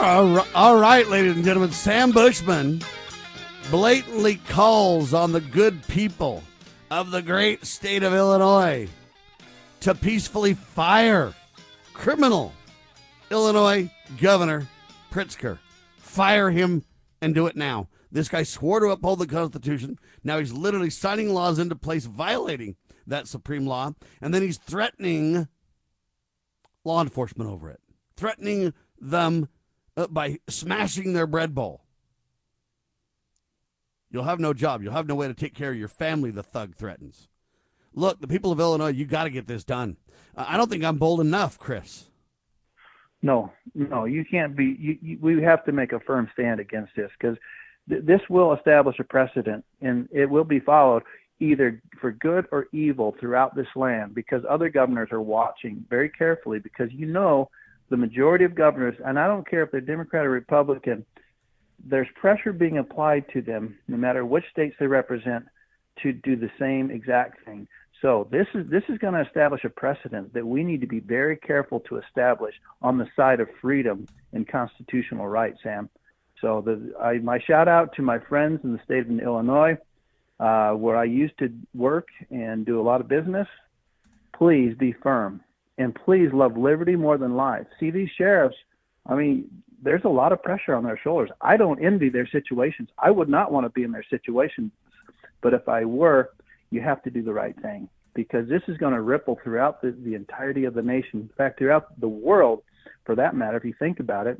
[0.00, 2.82] All right, ladies and gentlemen, Sam Bushman
[3.68, 6.44] blatantly calls on the good people
[6.88, 8.88] of the great state of Illinois
[9.80, 11.34] to peacefully fire
[11.94, 12.52] criminal
[13.32, 13.90] Illinois
[14.20, 14.68] Governor
[15.10, 15.58] Pritzker.
[15.96, 16.84] Fire him
[17.20, 17.88] and do it now.
[18.12, 19.98] This guy swore to uphold the Constitution.
[20.22, 22.76] Now he's literally signing laws into place violating
[23.08, 25.48] that supreme law, and then he's threatening
[26.84, 27.80] law enforcement over it,
[28.16, 29.48] threatening them
[30.06, 31.82] by smashing their bread bowl.
[34.10, 34.82] You'll have no job.
[34.82, 37.28] You'll have no way to take care of your family, the thug threatens.
[37.94, 39.96] Look, the people of Illinois, you got to get this done.
[40.36, 42.08] Uh, I don't think I'm bold enough, Chris.
[43.22, 44.76] No, no, you can't be.
[44.78, 47.36] You, you, we have to make a firm stand against this because
[47.88, 51.02] th- this will establish a precedent, and it will be followed
[51.40, 56.58] either for good or evil throughout this land because other governors are watching very carefully
[56.58, 57.48] because you know
[57.90, 61.04] the majority of governors, and I don't care if they're Democrat or Republican,
[61.84, 65.46] there's pressure being applied to them, no matter which states they represent,
[66.02, 67.66] to do the same exact thing.
[68.00, 71.00] So this is this is going to establish a precedent that we need to be
[71.00, 75.88] very careful to establish on the side of freedom and constitutional rights, Sam.
[76.40, 79.78] So the I, my shout out to my friends in the state of Illinois,
[80.38, 83.48] uh, where I used to work and do a lot of business.
[84.32, 85.42] Please be firm
[85.78, 87.66] and please love liberty more than life.
[87.80, 88.56] See these sheriffs.
[89.06, 89.48] I mean,
[89.80, 91.30] there's a lot of pressure on their shoulders.
[91.40, 92.88] I don't envy their situations.
[92.98, 94.72] I would not want to be in their situation,
[95.40, 96.30] but if I were,
[96.70, 99.92] you have to do the right thing because this is going to ripple throughout the,
[99.92, 101.20] the entirety of the nation.
[101.20, 102.62] In fact, throughout the world,
[103.04, 104.38] for that matter, if you think about it.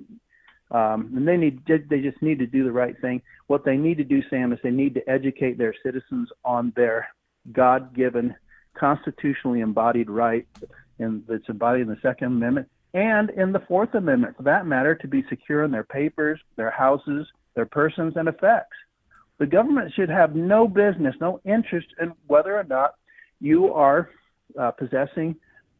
[0.70, 3.22] Um, and they need they just need to do the right thing.
[3.46, 7.08] What they need to do, Sam, is they need to educate their citizens on their
[7.52, 8.34] God-given,
[8.74, 10.46] constitutionally embodied right,
[10.98, 14.94] and that's embodied in the Second Amendment and in the Fourth Amendment, for that matter,
[14.94, 18.76] to be secure in their papers, their houses, their persons, and effects.
[19.38, 22.94] The government should have no business, no interest in whether or not
[23.40, 24.10] you are
[24.58, 25.36] uh, possessing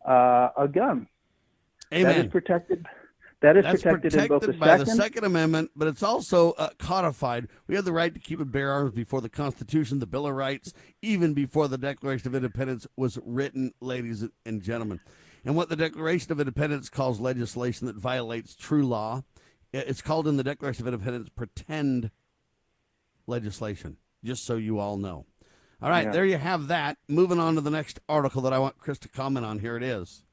[0.06, 1.08] uh, a gun.
[1.92, 2.16] Amen.
[2.16, 2.86] That is protected.
[3.40, 6.02] That is That's protected, protected in both the by second, the Second Amendment, but it's
[6.02, 7.46] also uh, codified.
[7.68, 10.34] We have the right to keep and bear arms before the Constitution, the Bill of
[10.34, 10.72] Rights,
[11.02, 14.98] even before the Declaration of Independence was written, ladies and gentlemen.
[15.44, 19.22] And what the Declaration of Independence calls legislation that violates true law,
[19.72, 22.10] it's called in the Declaration of Independence pretend
[23.28, 25.26] legislation, just so you all know.
[25.80, 26.12] All right, Yeah.
[26.12, 26.98] there you have that.
[27.06, 29.60] Moving on to the next article that I want Chris to comment on.
[29.60, 30.24] Here it is.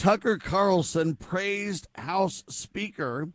[0.00, 3.28] Tucker Carlson praised House Speaker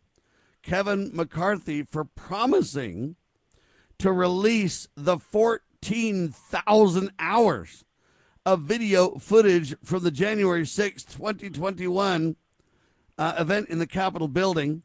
[0.63, 3.18] Kevin McCarthy for promising
[3.99, 7.86] to release the 14,000 hours
[8.47, 12.36] of video footage from the January 6, 2021
[13.20, 14.82] uh, event in the Capitol building.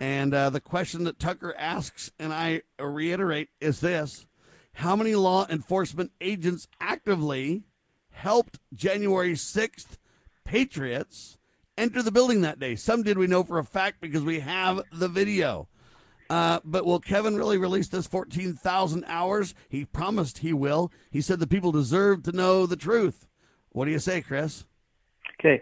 [0.00, 4.26] And uh, the question that Tucker asks, and I reiterate, is this
[4.72, 7.62] How many law enforcement agents actively
[8.10, 9.98] helped January 6th
[10.44, 11.38] patriots
[11.76, 12.76] enter the building that day?
[12.76, 15.68] Some did we know for a fact because we have the video.
[16.30, 19.54] Uh, but will Kevin really release this 14,000 hours?
[19.68, 20.90] He promised he will.
[21.10, 23.26] He said the people deserve to know the truth.
[23.70, 24.64] What do you say, Chris?
[25.40, 25.60] Okay.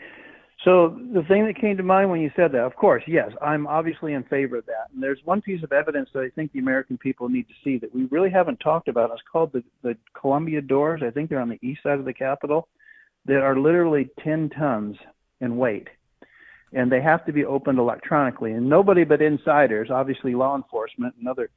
[0.65, 3.67] So the thing that came to mind when you said that, of course, yes, I'm
[3.67, 4.89] obviously in favor of that.
[4.93, 7.79] And there's one piece of evidence that I think the American people need to see
[7.79, 9.11] that we really haven't talked about.
[9.11, 11.01] It's called the, the Columbus Doors.
[11.03, 12.69] I think they're on the east side of the Capitol.
[13.27, 14.97] That are literally 10 tons
[15.41, 15.89] in weight.
[16.73, 18.53] And they have to be opened electronically.
[18.53, 21.51] And nobody but insiders, obviously law enforcement and other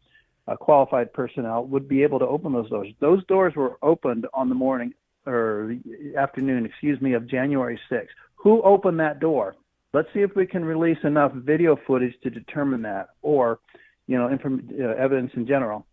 [0.48, 2.88] uh, qualified personnel would be able to open those doors.
[3.00, 4.94] Those doors were opened on the morning
[5.26, 5.76] or
[6.18, 8.08] afternoon, excuse me, of January 6th.
[8.36, 9.56] Who opened that door?
[9.94, 13.60] Let's see if we can release enough video footage to determine that, or
[14.08, 15.86] you know, inform, uh, evidence in general.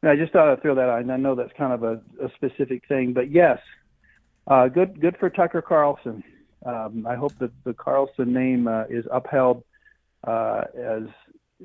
[0.00, 2.00] And I just thought I'd throw that out, and I know that's kind of a,
[2.24, 3.58] a specific thing, but yes,
[4.46, 6.22] uh, good good for Tucker Carlson.
[6.64, 9.64] Um, I hope that the Carlson name uh, is upheld
[10.26, 11.02] uh, as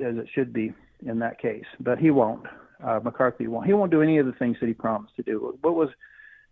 [0.03, 0.73] as it should be
[1.05, 2.45] in that case, but he won't.
[2.83, 3.65] Uh, McCarthy won't.
[3.65, 5.57] He won't do any of the things that he promised to do.
[5.61, 5.89] What was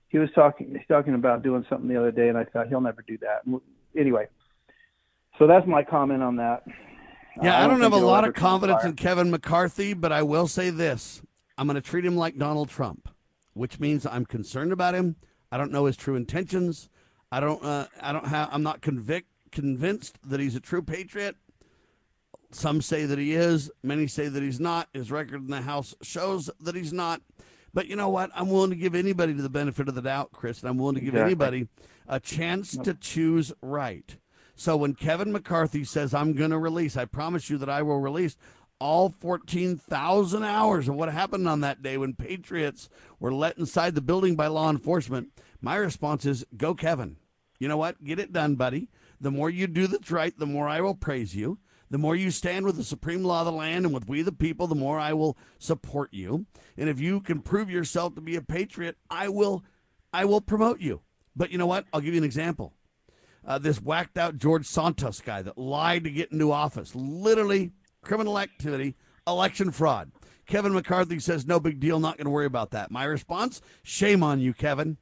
[0.09, 0.69] he was talking?
[0.71, 3.43] He's talking about doing something the other day, and I thought he'll never do that.
[3.97, 4.27] Anyway,
[5.37, 6.63] so that's my comment on that.
[7.41, 10.69] Yeah, I don't, have a lot of confidence in Kevin McCarthy, but I will say
[10.69, 11.21] this.
[11.57, 13.09] I'm going to treat him like Donald Trump,
[13.53, 15.17] which means I'm concerned about him.
[15.55, 16.89] I don't know his true intentions.
[17.31, 21.37] I don't uh, I don't have I'm not convict convinced that he's a true patriot.
[22.51, 24.89] Some say that he is, many say that he's not.
[24.91, 27.21] His record in the House shows that he's not.
[27.73, 28.31] But you know what?
[28.35, 30.99] I'm willing to give anybody the benefit of the doubt, Chris, and I'm willing to
[31.01, 31.29] give Exactly.
[31.31, 31.67] anybody
[32.05, 34.17] a chance to choose right.
[34.55, 38.01] So when Kevin McCarthy says, I'm going to release, I promise you that I will
[38.01, 38.35] release
[38.79, 44.01] all 14,000 hours of what happened on that day when patriots were let inside the
[44.01, 45.29] building by law enforcement,
[45.61, 47.17] my response is, go, Kevin.
[47.59, 48.03] You know what?
[48.03, 48.89] Get it done, buddy.
[49.19, 51.59] The more you do that's right, the more I will praise you.
[51.89, 54.31] The more you stand with the supreme law of the land and with we the
[54.31, 56.45] people, the more I will support you.
[56.77, 59.63] And if you can prove yourself to be a patriot, I will
[60.11, 61.01] I will promote you.
[61.35, 61.85] But you know what?
[61.93, 62.73] I'll give you an example.
[63.45, 67.71] Uh, this whacked out George Santos guy that lied to get into office, literally
[68.05, 68.95] criminal activity,
[69.27, 70.11] election fraud.
[70.45, 72.91] Kevin McCarthy says, no big deal, not going to worry about that.
[72.91, 74.97] My response, shame on you, Kevin.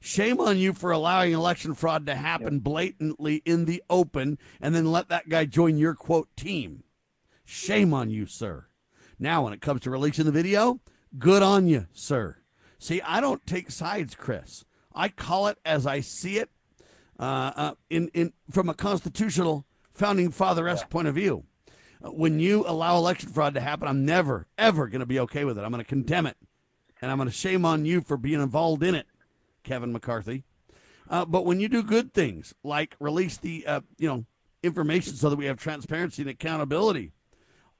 [0.00, 4.90] Shame on you for allowing election fraud to happen blatantly in the open and then
[4.90, 6.82] let that guy join your quote team.
[7.44, 8.66] Shame on you, sir.
[9.20, 10.80] Now, when it comes to releasing the video,
[11.16, 12.38] good on you, sir.
[12.80, 14.64] See, I don't take sides, Chris.
[14.92, 16.50] I call it as I see it
[17.20, 19.64] uh, uh, in, in, from a constitutional
[19.94, 21.44] founding father esque point of view.
[22.04, 25.58] When you allow election fraud to happen, I'm never, ever going to be okay with
[25.58, 25.62] it.
[25.62, 26.36] I'm going to condemn it.
[27.00, 29.06] And I'm going to shame on you for being involved in it,
[29.64, 30.44] Kevin McCarthy.
[31.08, 34.24] Uh, but when you do good things like release the uh, you know
[34.62, 37.12] information so that we have transparency and accountability,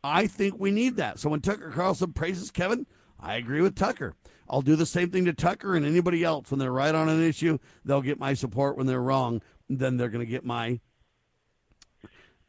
[0.05, 1.18] I think we need that.
[1.18, 2.87] So when Tucker Carlson praises Kevin,
[3.18, 4.14] I agree with Tucker.
[4.49, 7.23] I'll do the same thing to Tucker and anybody else when they're right on an
[7.23, 7.59] issue.
[7.85, 9.41] They'll get my support when they're wrong.
[9.68, 10.81] Then they're going to get my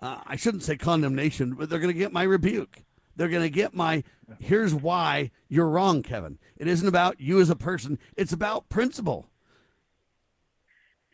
[0.04, 2.84] uh, I shouldn't say condemnation, but they're going to get my rebuke.
[3.16, 4.04] They're going to get my
[4.40, 6.40] here's why you're wrong, Kevin.
[6.58, 9.30] It isn't about you as a person, it's about principle.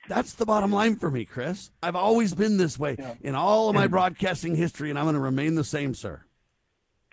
[0.07, 1.69] That's the bottom line for me, Chris.
[1.83, 5.21] I've always been this way in all of my broadcasting history, and I'm going to
[5.21, 6.23] remain the same, sir.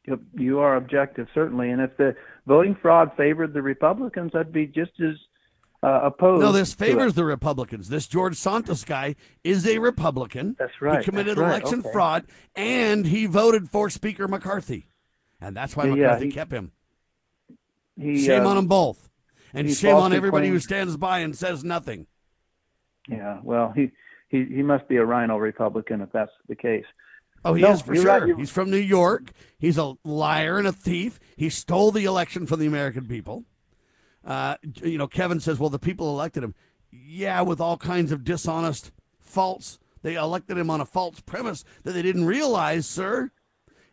[0.09, 1.69] Yep, you are objective, certainly.
[1.69, 2.17] And if the
[2.47, 5.17] voting fraud favored the Republicans, I'd be just as
[5.87, 6.43] uh, opposed.
[6.43, 7.89] No, this favors the Republicans.
[7.89, 9.15] This George Santos guy
[9.45, 10.57] is a Republican.
[10.59, 11.93] That's right, He committed right, election okay.
[11.93, 12.25] fraud,
[12.57, 14.89] and he voted for Speaker McCarthy,
[15.41, 16.73] and that's why Yeah, McCarthy he- kept him.
[17.99, 19.09] He, shame uh, on them both,
[19.55, 22.07] and shame on everybody who stands by and says nothing.
[23.09, 23.91] Yeah, well, he,
[24.29, 26.85] he he must be a RINO Republican if that's the case.
[27.45, 28.05] Oh, he No, is for sure.
[28.05, 29.31] right, He's from New York.
[29.59, 31.21] He's a liar and a thief.
[31.37, 33.45] He stole the election from the American people.
[34.27, 36.55] Uh, you know, Kevin says, well, the people elected him.
[36.91, 39.79] Yeah, with all kinds of dishonest, false.
[40.03, 43.31] They elected him on a false premise that they didn't realize, sir.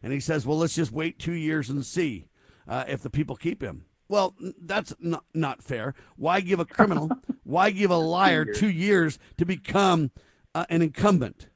[0.01, 2.27] And he says, well, let's just wait two years and see
[2.67, 3.86] uh, if the people keep him.
[4.09, 5.95] Well, that's not, not fair.
[6.17, 7.09] Why give a criminal,
[7.43, 10.11] why give a liar two years to become
[10.53, 11.47] uh, an incumbent?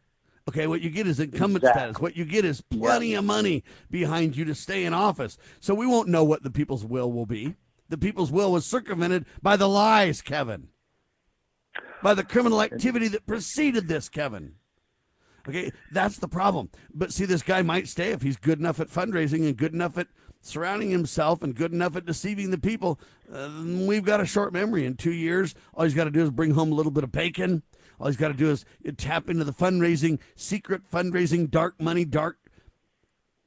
[0.48, 1.82] Okay, what you get is incumbent Exactly.
[1.82, 2.02] status.
[2.02, 5.38] What you get is plenty of money behind you to stay in office.
[5.60, 7.56] So we won't know what the people's will will be.
[7.90, 10.70] The people's will was circumvented by the lies, Kevin.
[12.04, 14.56] By the criminal activity that preceded this, Kevin.
[15.48, 16.70] Okay, that's the problem.
[16.94, 19.98] But see, this guy might stay if he's good enough at fundraising and good enough
[19.98, 20.08] at
[20.42, 23.00] surrounding himself and good enough at deceiving the people.
[23.32, 24.86] Uh, we've got a short memory.
[24.86, 27.12] In two years, all he's got to do is bring home a little bit of
[27.12, 27.64] bacon.
[28.00, 28.66] All he's got to do is
[28.98, 32.38] tap into the fundraising, secret fundraising, dark money, dark,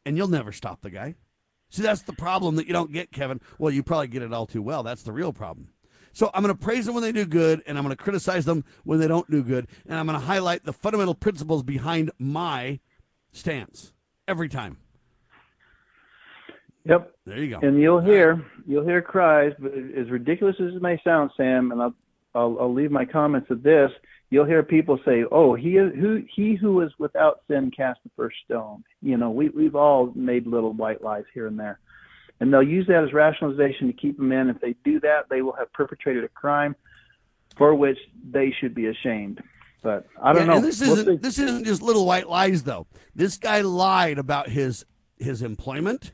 [0.05, 1.15] and you'll never stop the guy.
[1.71, 3.41] See, that's the problem that you don't get, Kevin.
[3.59, 4.83] Well, you probably get it all too well.
[4.83, 5.69] That's the real problem.
[6.13, 8.45] So I'm going to praise them when they do good, and I'm going to criticize
[8.45, 12.11] them when they don't do good, and I'm going to highlight the fundamental principles behind
[12.19, 12.81] my
[13.33, 13.93] stance
[14.27, 14.79] every time.
[16.85, 17.15] Yep.
[17.27, 17.67] There you go.
[17.67, 21.81] And you'll hear you'll hear cries, but as ridiculous as it may sound, Sam, and
[21.81, 21.95] I'll
[22.35, 23.91] I'll, I'll leave my comments at this.
[24.31, 28.37] You'll hear people say, "Oh, he who he who is without sin cast the first
[28.45, 31.81] stone." You know, we we've all made little white lies here and there,
[32.39, 34.49] and they'll use that as rationalization to keep them in.
[34.49, 36.77] If they do that, they will have perpetrated a crime
[37.57, 37.99] for which
[38.31, 39.43] they should be ashamed.
[39.83, 40.61] But I don't Yeah, know.
[40.61, 42.87] This We'll isn't this isn't just little white lies though.
[43.15, 44.85] This guy lied about his
[45.19, 46.13] his employment.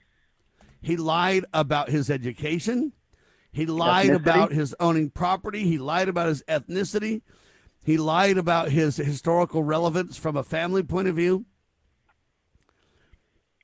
[0.80, 2.92] He lied about his education.
[3.56, 4.16] He lied Ethnicity?
[4.16, 5.64] about his owning property.
[5.64, 7.22] He lied about his ethnicity.
[7.82, 11.46] He lied about his historical relevance from a family point of view.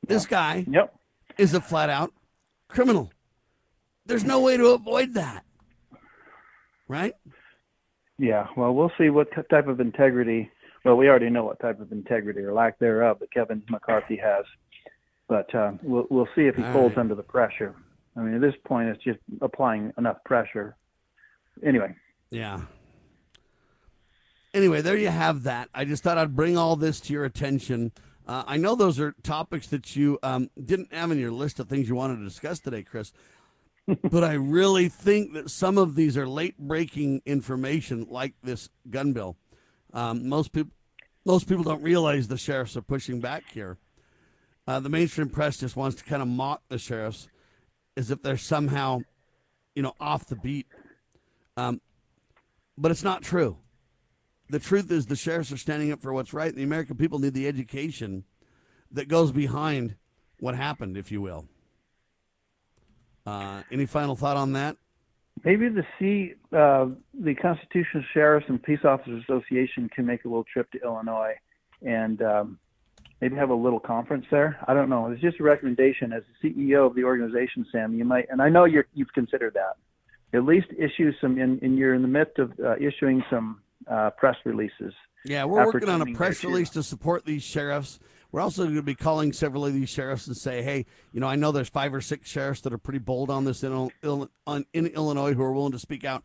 [0.06, 0.94] This guy yep.
[1.36, 2.10] is a flat out
[2.68, 3.12] criminal.
[4.06, 5.44] There's no way to avoid that.
[6.88, 7.14] Right?
[8.16, 10.50] Yeah, well, we'll see what t- type of integrity.
[10.86, 14.46] Well, we already know what type of integrity or lack thereof that Kevin McCarthy has,
[15.28, 17.02] but uh, we'll we'll see if he All folds right.
[17.02, 17.74] under the pressure.
[18.16, 20.76] I mean, at this point, it's just applying enough pressure.
[21.64, 21.94] Anyway,
[22.30, 22.62] Yeah.
[24.54, 25.70] Anyway, there you have that.
[25.74, 27.90] I just thought I'd bring all this to your attention.
[28.26, 31.68] Uh, I know those are topics that you um, didn't have in your list of
[31.68, 33.12] things you wanted to discuss today, Chris.
[34.10, 39.14] but I really think that some of these are late breaking information, like this gun
[39.14, 39.36] bill.
[39.94, 40.72] Um, most people,
[41.24, 43.78] most people don't realize the sheriffs are pushing back here.
[44.66, 47.28] Uh, the mainstream press just wants to kind of mock the sheriffs
[47.96, 49.00] as if they're somehow,
[49.74, 50.66] you know, off the beat.
[51.56, 51.80] Um,
[52.76, 53.58] but it's not true.
[54.48, 56.54] The truth is, the sheriffs are standing up for what's right.
[56.54, 58.24] The American people need the education
[58.90, 59.96] that goes behind
[60.40, 61.46] what happened, if you will.
[63.24, 64.76] Uh, any final thought on that?
[65.44, 70.44] maybe the C, uh, the Constitutional Sheriffs and Peace Officers Association can make a little
[70.44, 71.34] trip to Illinois
[71.82, 72.58] and um,
[73.22, 74.58] maybe have a little conference there.
[74.66, 75.06] I don't know.
[75.06, 77.94] It's just a recommendation as the CEO of the organization, Sam.
[77.94, 79.76] You might, and I know you're, you've considered that.
[80.36, 84.10] At least issue some, and, and you're in the midst of uh, issuing some uh,
[84.10, 84.92] press releases.
[85.24, 88.00] Yeah, we're working on a press release to support these sheriffs.
[88.32, 91.28] We're also going to be calling several of these sheriffs and say, hey, you know,
[91.28, 94.86] I know there's five or six sheriffs that are pretty bold on this in, in
[94.88, 96.24] Illinois who are willing to speak out.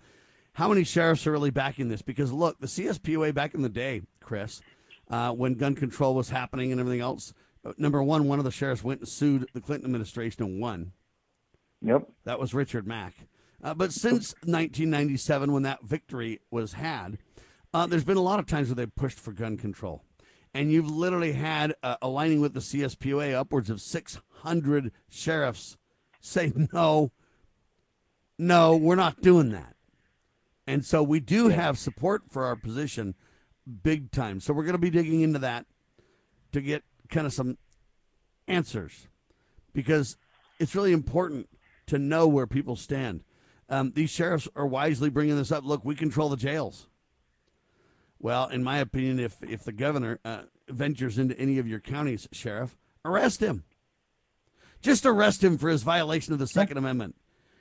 [0.53, 2.01] How many sheriffs are really backing this?
[2.01, 4.61] Because look, the CSPOA back in the day, Chris,
[5.09, 7.33] uh, when gun control was happening and everything else,
[7.65, 10.91] uh, number one, one of the sheriffs went and sued the Clinton administration and won.
[11.81, 12.07] Yep.
[12.25, 13.13] That was Richard Mack.
[13.63, 17.17] Uh, but since 1997, when that victory was had,
[17.73, 20.03] uh, there's been a lot of times where they've pushed for gun control.
[20.53, 25.77] And you've literally had, uh, aligning with the CSPOA, upwards of 600 sheriffs
[26.19, 27.11] say, no,
[28.37, 29.75] no, we're not doing that.
[30.65, 33.15] And so we do have support for our position
[33.67, 34.39] big time.
[34.39, 35.65] So we're going to be digging into that
[36.51, 37.57] to get kind of some
[38.47, 39.07] answers
[39.73, 40.17] because
[40.59, 41.49] it's really important
[41.87, 43.23] to know where people stand.
[43.69, 45.65] Um, these sheriffs are wisely bringing this up.
[45.65, 46.87] Look, we control the jails.
[48.19, 52.27] Well, in my opinion, if if the governor uh, ventures into any of your counties,
[52.31, 53.63] sheriff, arrest him.
[54.81, 57.15] Just arrest him for his violation of the Second Amendment.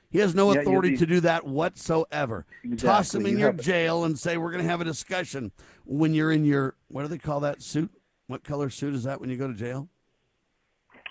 [0.09, 2.45] He has no Yeah, authority be- to do that whatsoever.
[2.77, 5.51] Toss him in you your jail and say we're going to have a discussion
[5.85, 7.91] when you're in your what do they call that suit?
[8.27, 9.89] What color suit is that when you go to jail?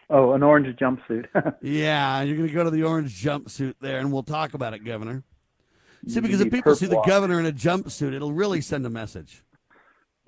[0.08, 1.26] Oh, an orange jumpsuit.
[1.62, 4.84] Yeah, you're going to go to the orange jumpsuit there, and we'll talk about it,
[4.84, 5.24] Governor.
[6.06, 9.42] See, because if people see the governor in a jumpsuit, it'll really send a message.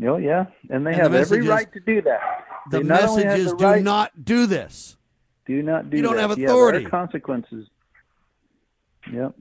[0.05, 2.21] Oh, yeah, and they And the have every is- right to do that.
[2.71, 4.97] The They only message is the do not do this.
[5.47, 6.29] Do not do You don't that.
[6.31, 6.79] have Yeah, authority.
[6.81, 7.69] there are consequences.
[9.13, 9.35] Yep.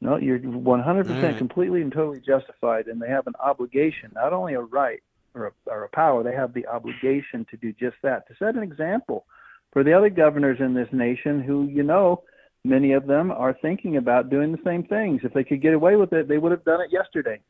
[0.00, 1.36] No, you're 100% All right.
[1.36, 5.02] completely and totally justified, and they have an obligation, not only a right
[5.34, 8.56] or a, or a power, they have the obligation to do just that, to set
[8.56, 9.26] an example
[9.72, 12.22] for the other governors in this nation who, you know,
[12.64, 15.20] many of them are thinking about doing the same things.
[15.22, 17.40] If they could get away with it, they would have done it yesterday.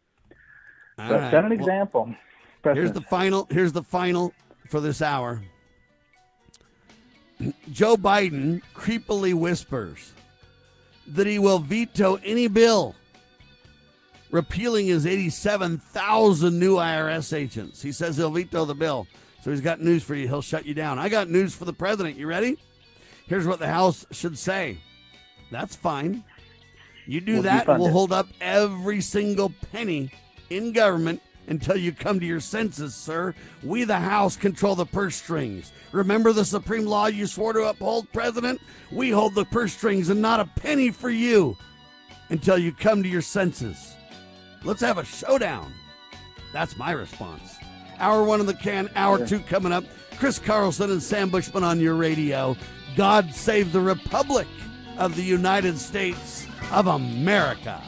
[0.99, 1.31] All but right.
[1.31, 2.15] set an Well, example.
[2.63, 3.47] Here's the final.
[3.51, 4.35] Here's the final
[4.69, 5.41] for this hour.
[7.73, 10.13] Joe Biden creepily whispers
[11.15, 12.95] that he will veto any bill
[14.31, 17.83] repealing his 87,000 new IRS agents.
[17.83, 19.07] He says he'll veto the bill.
[19.43, 20.29] So he's got news for you.
[20.29, 20.99] He'll shut you down.
[20.99, 22.17] I got news for the president.
[22.17, 22.59] You ready?
[23.27, 24.79] Here's what the House should say.
[25.51, 26.25] That's fine.
[27.07, 30.13] You do We'll that, we'll hold up every single penny
[30.51, 31.21] in government
[31.51, 33.35] until you come to your senses, sir.
[33.63, 35.73] We, the House, control the purse strings.
[35.93, 38.61] Remember the supreme law you swore to uphold, President?
[38.91, 41.57] We hold the purse strings and not a penny for you
[42.31, 43.95] until you come to your senses.
[44.63, 45.73] Let's have a showdown.
[46.53, 47.57] That's my response.
[47.99, 49.27] Hour one of the can, hour Yeah.
[49.27, 49.85] two coming up.
[50.19, 52.57] Chris Carlson and Sam Bushman on your radio.
[52.97, 54.47] God save the Republic
[54.99, 57.83] of the United States of America.